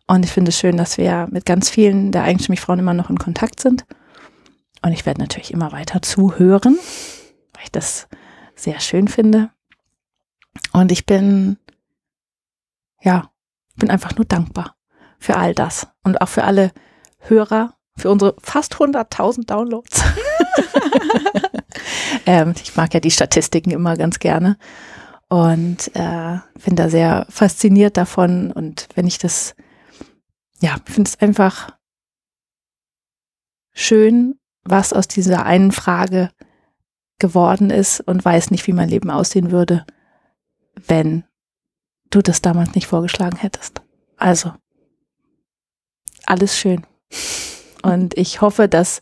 und 0.07 0.25
ich 0.25 0.31
finde 0.31 0.49
es 0.49 0.59
schön, 0.59 0.77
dass 0.77 0.97
wir 0.97 1.27
mit 1.31 1.45
ganz 1.45 1.69
vielen 1.69 2.11
der 2.11 2.23
eigenstimmig 2.23 2.61
Frauen 2.61 2.79
immer 2.79 2.93
noch 2.93 3.09
in 3.09 3.17
Kontakt 3.17 3.59
sind. 3.59 3.85
Und 4.81 4.91
ich 4.91 5.05
werde 5.05 5.21
natürlich 5.21 5.51
immer 5.51 5.71
weiter 5.71 6.01
zuhören, 6.01 6.77
weil 7.53 7.63
ich 7.63 7.71
das 7.71 8.07
sehr 8.55 8.79
schön 8.79 9.07
finde. 9.07 9.49
Und 10.73 10.91
ich 10.91 11.05
bin, 11.05 11.57
ja, 13.01 13.31
bin 13.75 13.89
einfach 13.89 14.15
nur 14.15 14.25
dankbar 14.25 14.75
für 15.19 15.37
all 15.37 15.53
das 15.53 15.87
und 16.03 16.21
auch 16.21 16.29
für 16.29 16.43
alle 16.43 16.71
Hörer, 17.19 17.73
für 17.97 18.09
unsere 18.09 18.35
fast 18.41 18.75
100.000 18.75 19.45
Downloads. 19.45 20.03
ähm, 22.25 22.53
ich 22.61 22.75
mag 22.75 22.93
ja 22.93 22.99
die 22.99 23.11
Statistiken 23.11 23.71
immer 23.71 23.95
ganz 23.97 24.19
gerne 24.19 24.57
und 25.29 25.95
äh, 25.95 26.37
bin 26.63 26.75
da 26.75 26.89
sehr 26.89 27.25
fasziniert 27.29 27.97
davon. 27.97 28.51
Und 28.51 28.87
wenn 28.95 29.07
ich 29.07 29.17
das, 29.17 29.55
ja, 30.59 30.75
finde 30.85 31.09
es 31.09 31.19
einfach 31.19 31.71
schön, 33.73 34.39
was 34.63 34.93
aus 34.93 35.07
dieser 35.07 35.45
einen 35.45 35.71
Frage 35.71 36.31
geworden 37.19 37.69
ist 37.69 38.01
und 38.01 38.23
weiß 38.23 38.51
nicht, 38.51 38.67
wie 38.67 38.73
mein 38.73 38.89
Leben 38.89 39.09
aussehen 39.09 39.51
würde, 39.51 39.85
wenn 40.87 41.23
du 42.09 42.21
das 42.21 42.41
damals 42.41 42.75
nicht 42.75 42.87
vorgeschlagen 42.87 43.37
hättest. 43.37 43.81
Also, 44.17 44.53
alles 46.25 46.57
schön. 46.57 46.85
Und 47.83 48.17
ich 48.17 48.41
hoffe, 48.41 48.67
dass 48.67 49.01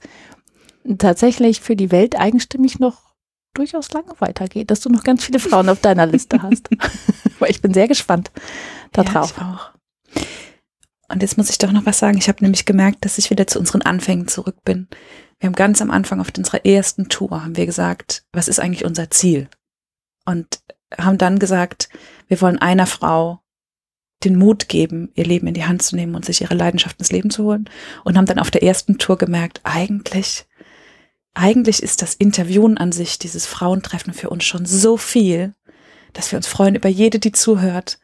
tatsächlich 0.97 1.61
für 1.61 1.75
die 1.75 1.91
Welt 1.91 2.17
eigenstimmig 2.17 2.79
noch 2.79 3.13
durchaus 3.53 3.91
lange 3.91 4.13
weitergeht, 4.19 4.71
dass 4.71 4.81
du 4.81 4.89
noch 4.89 5.03
ganz 5.03 5.23
viele 5.23 5.39
Frauen 5.39 5.69
auf 5.69 5.79
deiner 5.79 6.05
Liste 6.05 6.41
hast. 6.41 6.69
Weil 7.39 7.51
ich 7.51 7.61
bin 7.61 7.73
sehr 7.73 7.87
gespannt 7.87 8.31
darauf. 8.91 9.37
Ja, 9.37 9.53
auch. 9.53 10.23
Und 11.09 11.21
jetzt 11.21 11.37
muss 11.37 11.49
ich 11.49 11.59
doch 11.59 11.71
noch 11.71 11.85
was 11.85 11.99
sagen. 11.99 12.17
Ich 12.17 12.27
habe 12.27 12.43
nämlich 12.43 12.65
gemerkt, 12.65 13.05
dass 13.05 13.17
ich 13.17 13.29
wieder 13.29 13.45
zu 13.47 13.59
unseren 13.59 13.83
Anfängen 13.83 14.27
zurück 14.27 14.63
bin. 14.63 14.87
Wir 15.39 15.47
haben 15.47 15.55
ganz 15.55 15.81
am 15.81 15.91
Anfang 15.91 16.19
auf 16.19 16.31
unserer 16.35 16.65
ersten 16.65 17.09
Tour 17.09 17.43
haben 17.43 17.55
wir 17.55 17.65
gesagt, 17.65 18.25
was 18.31 18.47
ist 18.47 18.59
eigentlich 18.59 18.85
unser 18.85 19.09
Ziel? 19.11 19.49
Und 20.25 20.59
haben 20.97 21.17
dann 21.17 21.39
gesagt, 21.39 21.89
wir 22.27 22.41
wollen 22.41 22.59
einer 22.59 22.87
Frau 22.87 23.41
den 24.23 24.37
Mut 24.37 24.69
geben, 24.69 25.11
ihr 25.15 25.25
Leben 25.25 25.47
in 25.47 25.53
die 25.53 25.65
Hand 25.65 25.83
zu 25.83 25.95
nehmen 25.95 26.15
und 26.15 26.25
sich 26.25 26.41
ihre 26.41 26.55
Leidenschaft 26.55 26.99
ins 26.99 27.11
Leben 27.11 27.29
zu 27.29 27.43
holen. 27.43 27.69
Und 28.03 28.17
haben 28.17 28.25
dann 28.25 28.39
auf 28.39 28.51
der 28.51 28.63
ersten 28.63 28.97
Tour 28.97 29.17
gemerkt, 29.17 29.61
eigentlich, 29.63 30.45
eigentlich 31.33 31.83
ist 31.83 32.01
das 32.01 32.13
Interviewen 32.13 32.77
an 32.77 32.91
sich, 32.91 33.19
dieses 33.19 33.45
Frauentreffen 33.45 34.13
für 34.13 34.29
uns 34.29 34.43
schon 34.43 34.65
so 34.65 34.97
viel, 34.97 35.53
dass 36.13 36.31
wir 36.31 36.37
uns 36.37 36.47
freuen 36.47 36.75
über 36.75 36.89
jede, 36.89 37.19
die 37.19 37.31
zuhört. 37.31 37.99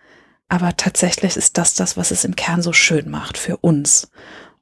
Aber 0.50 0.76
tatsächlich 0.76 1.38
ist 1.38 1.58
das 1.58 1.76
das, 1.76 1.96
was 1.96 2.12
es 2.12 2.26
im 2.26 2.36
Kern 2.36 2.62
so 2.62 2.74
schön 2.74 3.10
macht 3.10 3.38
für 3.38 3.58
uns. 3.58 4.10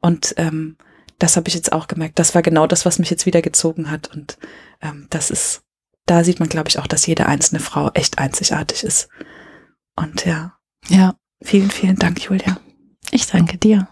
Und 0.02 0.34
ähm, 0.38 0.78
das 1.18 1.38
habe 1.38 1.48
ich 1.48 1.56
jetzt 1.56 1.72
auch 1.72 1.88
gemerkt. 1.88 2.20
Das 2.20 2.36
war 2.36 2.42
genau 2.42 2.68
das, 2.68 2.86
was 2.86 3.00
mich 3.00 3.10
jetzt 3.10 3.26
wieder 3.26 3.42
gezogen 3.42 3.90
hat. 3.90 4.14
Und 4.14 4.38
ähm, 4.82 5.08
das 5.10 5.32
ist, 5.32 5.64
da 6.08 6.24
sieht 6.24 6.40
man, 6.40 6.50
glaube 6.50 6.70
ich, 6.70 6.80
auch, 6.80 6.88
dass 6.88 7.06
jede 7.06 7.28
einzelne 7.28 7.60
Frau 7.60 7.92
echt 7.94 8.18
einzigartig 8.18 8.84
ist. 8.84 9.10
Und 9.96 10.26
ja, 10.26 10.58
Ja, 10.88 11.16
vielen, 11.44 11.70
vielen 11.70 11.98
Dank, 11.98 12.22
Julia. 12.24 12.58
ich 13.12 13.28
danke 13.28 13.58
dir. 13.58 13.88